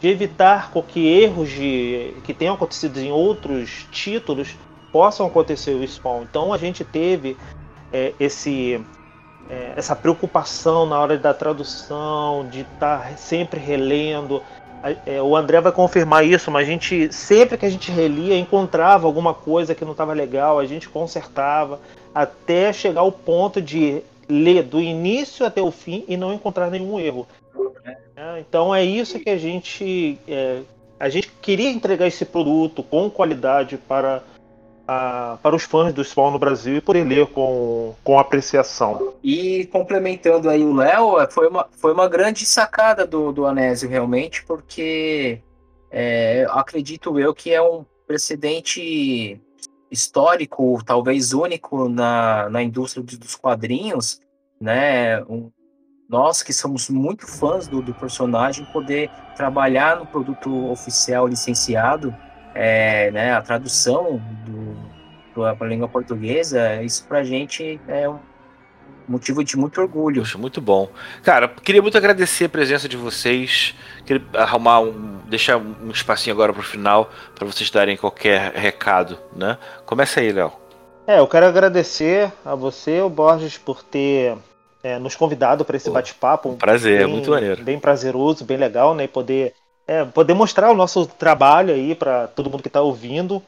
de 0.00 0.08
evitar 0.08 0.70
que 0.88 1.06
erros 1.06 1.50
de, 1.50 2.14
que 2.24 2.34
tenham 2.34 2.54
acontecido 2.54 2.98
em 2.98 3.10
outros 3.10 3.86
títulos 3.90 4.54
possam 4.92 5.26
acontecer 5.26 5.72
o 5.72 5.86
Spawn. 5.86 6.22
Então 6.22 6.52
a 6.52 6.58
gente 6.58 6.84
teve 6.84 7.36
é, 7.92 8.12
esse 8.18 8.80
é, 9.48 9.72
essa 9.76 9.94
preocupação 9.94 10.86
na 10.86 10.98
hora 10.98 11.18
da 11.18 11.34
tradução, 11.34 12.46
de 12.48 12.60
estar 12.60 13.10
tá 13.10 13.16
sempre 13.16 13.60
relendo. 13.60 14.42
É, 15.06 15.20
o 15.22 15.34
André 15.34 15.60
vai 15.60 15.72
confirmar 15.72 16.24
isso, 16.26 16.50
mas 16.50 16.68
a 16.68 16.70
gente 16.70 17.12
sempre 17.12 17.56
que 17.56 17.64
a 17.64 17.70
gente 17.70 17.90
relia 17.90 18.36
encontrava 18.36 19.06
alguma 19.06 19.32
coisa 19.32 19.74
que 19.74 19.84
não 19.84 19.92
estava 19.92 20.12
legal, 20.12 20.58
a 20.58 20.66
gente 20.66 20.88
consertava 20.88 21.80
até 22.14 22.72
chegar 22.72 23.00
ao 23.00 23.10
ponto 23.10 23.62
de 23.62 24.02
ler 24.28 24.62
do 24.62 24.80
início 24.80 25.44
até 25.44 25.60
o 25.60 25.70
fim 25.70 26.04
e 26.06 26.16
não 26.16 26.32
encontrar 26.32 26.70
nenhum 26.70 27.00
erro. 27.00 27.26
É, 28.16 28.40
então 28.40 28.74
é 28.74 28.84
isso 28.84 29.18
que 29.18 29.30
a 29.30 29.36
gente 29.36 30.18
é, 30.28 30.62
a 30.98 31.08
gente 31.08 31.28
queria 31.42 31.70
entregar 31.70 32.06
esse 32.06 32.24
produto 32.24 32.82
com 32.82 33.10
qualidade 33.10 33.76
para 33.76 34.22
a, 34.86 35.38
para 35.42 35.56
os 35.56 35.64
fãs 35.64 35.92
do 35.92 36.04
Spawn 36.04 36.30
no 36.30 36.38
Brasil 36.38 36.76
e 36.76 36.80
poder 36.80 37.04
ler 37.04 37.26
com, 37.26 37.94
com 38.04 38.18
apreciação. 38.18 39.14
E 39.22 39.66
complementando 39.66 40.48
aí 40.48 40.62
o 40.62 40.74
Léo, 40.74 41.20
é, 41.20 41.30
foi 41.30 41.48
uma, 41.48 41.66
foi 41.72 41.92
uma 41.92 42.08
grande 42.08 42.44
sacada 42.46 43.06
do, 43.06 43.32
do 43.32 43.46
Anésio 43.46 43.88
realmente, 43.88 44.44
porque 44.44 45.40
é, 45.90 46.46
acredito 46.50 47.18
eu 47.18 47.34
que 47.34 47.52
é 47.52 47.62
um 47.62 47.84
precedente 48.06 49.40
histórico, 49.90 50.82
talvez 50.84 51.32
único 51.32 51.88
na, 51.88 52.48
na 52.50 52.62
indústria 52.62 53.02
dos 53.02 53.34
quadrinhos, 53.36 54.20
né? 54.60 55.22
Um, 55.24 55.50
nós 56.08 56.42
que 56.42 56.52
somos 56.52 56.88
muito 56.88 57.26
fãs 57.26 57.66
do, 57.66 57.80
do 57.80 57.94
personagem, 57.94 58.64
poder 58.66 59.10
trabalhar 59.36 59.96
no 59.96 60.06
produto 60.06 60.70
oficial 60.70 61.26
licenciado, 61.26 62.14
é, 62.54 63.10
né, 63.10 63.34
a 63.34 63.42
tradução 63.42 64.22
do, 64.44 64.76
para 65.34 65.66
a 65.66 65.68
língua 65.68 65.88
portuguesa, 65.88 66.82
isso 66.82 67.04
para 67.06 67.18
a 67.18 67.24
gente 67.24 67.80
é 67.88 68.08
um, 68.08 68.18
motivo 69.08 69.42
de 69.42 69.56
muito 69.56 69.80
orgulho. 69.80 70.22
Poxa, 70.22 70.38
muito 70.38 70.60
bom. 70.60 70.88
Cara, 71.22 71.48
queria 71.48 71.82
muito 71.82 71.98
agradecer 71.98 72.44
a 72.44 72.48
presença 72.48 72.88
de 72.88 72.96
vocês. 72.96 73.74
Queria 74.06 74.24
arrumar 74.34 74.80
um. 74.80 75.18
deixar 75.26 75.56
um 75.56 75.90
espacinho 75.90 76.34
agora 76.34 76.52
pro 76.52 76.62
final 76.62 77.10
para 77.34 77.46
vocês 77.46 77.70
darem 77.70 77.96
qualquer 77.96 78.52
recado, 78.52 79.18
né? 79.34 79.58
Começa 79.84 80.20
aí, 80.20 80.32
Léo. 80.32 80.52
É, 81.06 81.18
eu 81.18 81.26
quero 81.26 81.44
agradecer 81.44 82.32
a 82.44 82.54
você, 82.54 83.02
o 83.02 83.10
Borges, 83.10 83.58
por 83.58 83.82
ter 83.82 84.38
é, 84.84 84.98
nos 84.98 85.16
convidado 85.16 85.64
para 85.64 85.78
esse 85.78 85.90
bate-papo. 85.90 86.50
Um 86.50 86.56
prazer, 86.56 86.98
bem, 86.98 87.06
muito 87.06 87.30
maneiro. 87.30 87.64
Bem 87.64 87.80
prazeroso, 87.80 88.44
bem 88.44 88.58
legal, 88.58 88.94
né? 88.94 89.04
E 89.04 89.08
poder, 89.08 89.54
é, 89.88 90.04
poder 90.04 90.34
mostrar 90.34 90.70
o 90.70 90.76
nosso 90.76 91.06
trabalho 91.06 91.72
aí 91.72 91.94
para 91.94 92.28
todo 92.28 92.50
mundo 92.50 92.62
que 92.62 92.68
está 92.68 92.82
ouvindo 92.82 93.42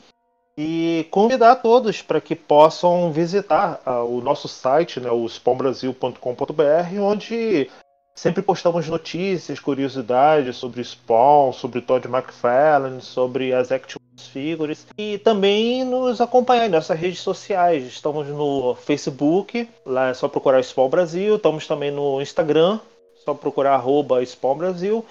e 0.58 1.06
convidar 1.10 1.56
todos 1.56 2.00
para 2.00 2.18
que 2.18 2.34
possam 2.34 3.12
visitar 3.12 3.78
uh, 3.86 4.04
o 4.04 4.22
nosso 4.22 4.48
site, 4.48 4.98
né, 4.98 5.10
o 5.10 5.28
spawnbrasil.com.br, 5.28 7.00
onde 7.02 7.70
sempre 8.16 8.42
postamos 8.42 8.88
notícias, 8.88 9.60
curiosidades 9.60 10.56
sobre 10.56 10.82
Spawn, 10.82 11.52
sobre 11.52 11.82
Todd 11.82 12.08
McFarlane, 12.08 13.02
sobre 13.02 13.52
as 13.52 13.70
Action 13.70 13.98
Figures 14.32 14.86
e 14.96 15.18
também 15.18 15.84
nos 15.84 16.20
acompanhar 16.22 16.66
em 16.66 16.70
nossas 16.70 16.98
redes 16.98 17.20
sociais. 17.20 17.84
Estamos 17.84 18.26
no 18.28 18.74
Facebook, 18.74 19.68
lá 19.84 20.08
é 20.08 20.14
só 20.14 20.26
procurar 20.26 20.64
Spawn 20.64 20.88
Brasil, 20.88 21.36
estamos 21.36 21.66
também 21.66 21.90
no 21.90 22.20
Instagram, 22.20 22.80
só 23.22 23.34
procurar 23.34 23.74
arroba 23.74 24.24
Spawn 24.24 24.56
Brasil 24.56 25.04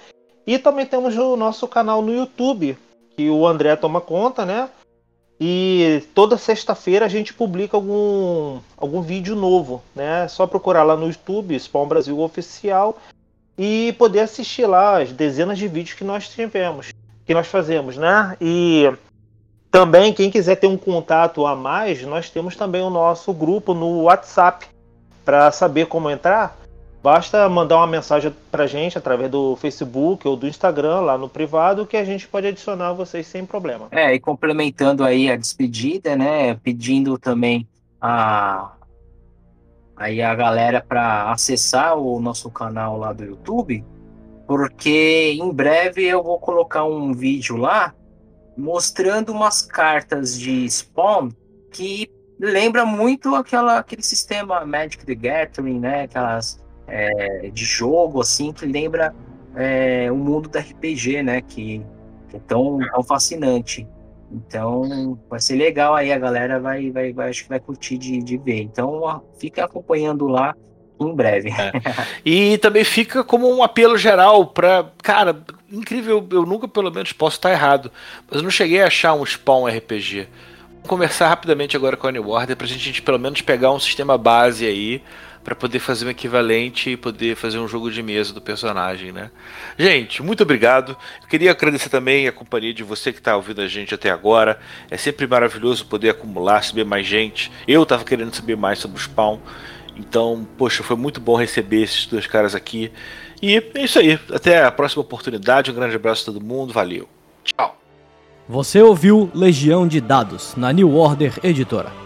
e 0.44 0.58
também 0.58 0.84
temos 0.84 1.16
o 1.16 1.36
nosso 1.36 1.68
canal 1.68 2.02
no 2.02 2.12
YouTube, 2.12 2.76
que 3.16 3.30
o 3.30 3.46
André 3.46 3.76
toma 3.76 4.00
conta, 4.00 4.44
né? 4.44 4.68
E 5.38 6.02
toda 6.14 6.38
sexta-feira 6.38 7.04
a 7.04 7.08
gente 7.08 7.34
publica 7.34 7.76
algum, 7.76 8.58
algum 8.76 9.02
vídeo 9.02 9.36
novo, 9.36 9.82
né? 9.94 10.24
É 10.24 10.28
só 10.28 10.46
procurar 10.46 10.82
lá 10.82 10.96
no 10.96 11.08
YouTube, 11.08 11.58
Spawn 11.58 11.86
Brasil 11.86 12.18
Oficial, 12.18 12.96
e 13.58 13.94
poder 13.98 14.20
assistir 14.20 14.66
lá 14.66 15.02
as 15.02 15.12
dezenas 15.12 15.58
de 15.58 15.68
vídeos 15.68 15.96
que 15.96 16.04
nós 16.04 16.28
tivemos, 16.28 16.92
que 17.26 17.34
nós 17.34 17.46
fazemos, 17.46 17.96
né? 17.96 18.36
E 18.40 18.90
também, 19.70 20.12
quem 20.14 20.30
quiser 20.30 20.56
ter 20.56 20.66
um 20.66 20.76
contato 20.76 21.44
a 21.44 21.54
mais, 21.54 22.02
nós 22.02 22.30
temos 22.30 22.56
também 22.56 22.80
o 22.80 22.88
nosso 22.88 23.32
grupo 23.34 23.74
no 23.74 24.04
WhatsApp. 24.04 24.66
Para 25.22 25.50
saber 25.50 25.86
como 25.86 26.08
entrar, 26.08 26.56
Basta 27.02 27.48
mandar 27.48 27.76
uma 27.76 27.86
mensagem 27.86 28.34
pra 28.50 28.66
gente 28.66 28.98
através 28.98 29.30
do 29.30 29.54
Facebook 29.56 30.26
ou 30.26 30.36
do 30.36 30.48
Instagram, 30.48 31.00
lá 31.00 31.16
no 31.16 31.28
privado, 31.28 31.86
que 31.86 31.96
a 31.96 32.04
gente 32.04 32.26
pode 32.26 32.46
adicionar 32.48 32.92
vocês 32.92 33.26
sem 33.26 33.46
problema. 33.46 33.86
É, 33.92 34.12
e 34.12 34.18
complementando 34.18 35.04
aí 35.04 35.30
a 35.30 35.36
despedida, 35.36 36.16
né? 36.16 36.54
Pedindo 36.54 37.16
também 37.18 37.66
a 38.00 38.72
aí 39.96 40.20
a 40.20 40.34
galera 40.34 40.84
para 40.86 41.30
acessar 41.30 41.96
o 41.96 42.20
nosso 42.20 42.50
canal 42.50 42.98
lá 42.98 43.12
do 43.14 43.24
YouTube, 43.24 43.82
porque 44.46 45.38
em 45.40 45.50
breve 45.50 46.04
eu 46.04 46.22
vou 46.22 46.38
colocar 46.38 46.84
um 46.84 47.14
vídeo 47.14 47.56
lá 47.56 47.94
mostrando 48.56 49.32
umas 49.32 49.62
cartas 49.62 50.38
de 50.38 50.68
spawn 50.68 51.30
que 51.72 52.10
lembra 52.38 52.84
muito 52.84 53.34
aquela, 53.34 53.78
aquele 53.78 54.02
sistema 54.02 54.64
Magic 54.64 55.04
the 55.04 55.14
Gathering, 55.14 55.78
né? 55.78 56.02
Aquelas 56.02 56.62
é, 56.86 57.50
de 57.52 57.64
jogo, 57.64 58.20
assim, 58.20 58.52
que 58.52 58.66
lembra 58.66 59.14
é, 59.54 60.10
o 60.10 60.16
mundo 60.16 60.48
do 60.48 60.58
RPG, 60.58 61.22
né? 61.22 61.40
Que, 61.40 61.82
que 62.28 62.36
é 62.36 62.40
tão, 62.46 62.78
tão 62.78 63.02
fascinante. 63.02 63.86
Então, 64.30 65.18
vai 65.30 65.40
ser 65.40 65.56
legal 65.56 65.94
aí, 65.94 66.12
a 66.12 66.18
galera 66.18 66.58
vai, 66.58 66.90
vai, 66.90 67.12
vai 67.12 67.30
acho 67.30 67.44
que 67.44 67.48
vai 67.48 67.60
curtir 67.60 67.96
de, 67.96 68.18
de 68.18 68.36
ver. 68.36 68.60
Então, 68.60 69.22
fica 69.38 69.64
acompanhando 69.64 70.26
lá 70.26 70.54
em 71.00 71.14
breve. 71.14 71.50
É. 71.50 71.72
E 72.24 72.58
também 72.58 72.84
fica 72.84 73.22
como 73.22 73.48
um 73.48 73.62
apelo 73.62 73.96
geral 73.96 74.46
para, 74.46 74.90
cara, 75.02 75.42
incrível, 75.70 76.26
eu 76.30 76.44
nunca 76.44 76.66
pelo 76.66 76.90
menos 76.90 77.12
posso 77.12 77.36
estar 77.36 77.52
errado, 77.52 77.90
mas 78.28 78.38
eu 78.38 78.42
não 78.42 78.50
cheguei 78.50 78.82
a 78.82 78.86
achar 78.86 79.14
um 79.14 79.24
Spawn 79.24 79.66
RPG. 79.66 80.28
Vamos 80.74 80.88
conversar 80.88 81.28
rapidamente 81.28 81.76
agora 81.76 81.96
com 81.96 82.06
a 82.06 82.12
New 82.12 82.28
Order 82.28 82.56
pra 82.56 82.66
gente 82.66 83.02
pelo 83.02 83.18
menos 83.18 83.40
pegar 83.42 83.72
um 83.72 83.78
sistema 83.78 84.18
base 84.18 84.66
aí 84.66 85.02
para 85.46 85.54
poder 85.54 85.78
fazer 85.78 86.04
um 86.04 86.10
equivalente 86.10 86.90
e 86.90 86.96
poder 86.96 87.36
fazer 87.36 87.60
um 87.60 87.68
jogo 87.68 87.88
de 87.88 88.02
mesa 88.02 88.32
do 88.32 88.40
personagem, 88.40 89.12
né? 89.12 89.30
Gente, 89.78 90.20
muito 90.20 90.42
obrigado. 90.42 90.96
Eu 91.22 91.28
queria 91.28 91.52
agradecer 91.52 91.88
também 91.88 92.26
a 92.26 92.32
companhia 92.32 92.74
de 92.74 92.82
você 92.82 93.12
que 93.12 93.20
está 93.20 93.36
ouvindo 93.36 93.60
a 93.60 93.68
gente 93.68 93.94
até 93.94 94.10
agora. 94.10 94.58
É 94.90 94.96
sempre 94.96 95.24
maravilhoso 95.24 95.86
poder 95.86 96.10
acumular, 96.10 96.64
saber 96.64 96.84
mais 96.84 97.06
gente. 97.06 97.52
Eu 97.68 97.84
estava 97.84 98.02
querendo 98.02 98.34
saber 98.34 98.56
mais 98.56 98.80
sobre 98.80 98.96
o 98.96 99.00
Spawn. 99.00 99.38
Então, 99.96 100.44
poxa, 100.58 100.82
foi 100.82 100.96
muito 100.96 101.20
bom 101.20 101.36
receber 101.36 101.84
esses 101.84 102.06
dois 102.06 102.26
caras 102.26 102.52
aqui. 102.52 102.90
E 103.40 103.56
é 103.56 103.62
isso 103.76 104.00
aí. 104.00 104.18
Até 104.34 104.64
a 104.64 104.72
próxima 104.72 105.02
oportunidade. 105.02 105.70
Um 105.70 105.74
grande 105.74 105.94
abraço 105.94 106.28
a 106.28 106.34
todo 106.34 106.44
mundo. 106.44 106.72
Valeu. 106.72 107.08
Tchau. 107.44 107.80
Você 108.48 108.82
ouviu 108.82 109.30
Legião 109.32 109.86
de 109.86 110.00
Dados 110.00 110.56
na 110.56 110.72
New 110.72 110.92
Order 110.96 111.38
Editora. 111.44 112.05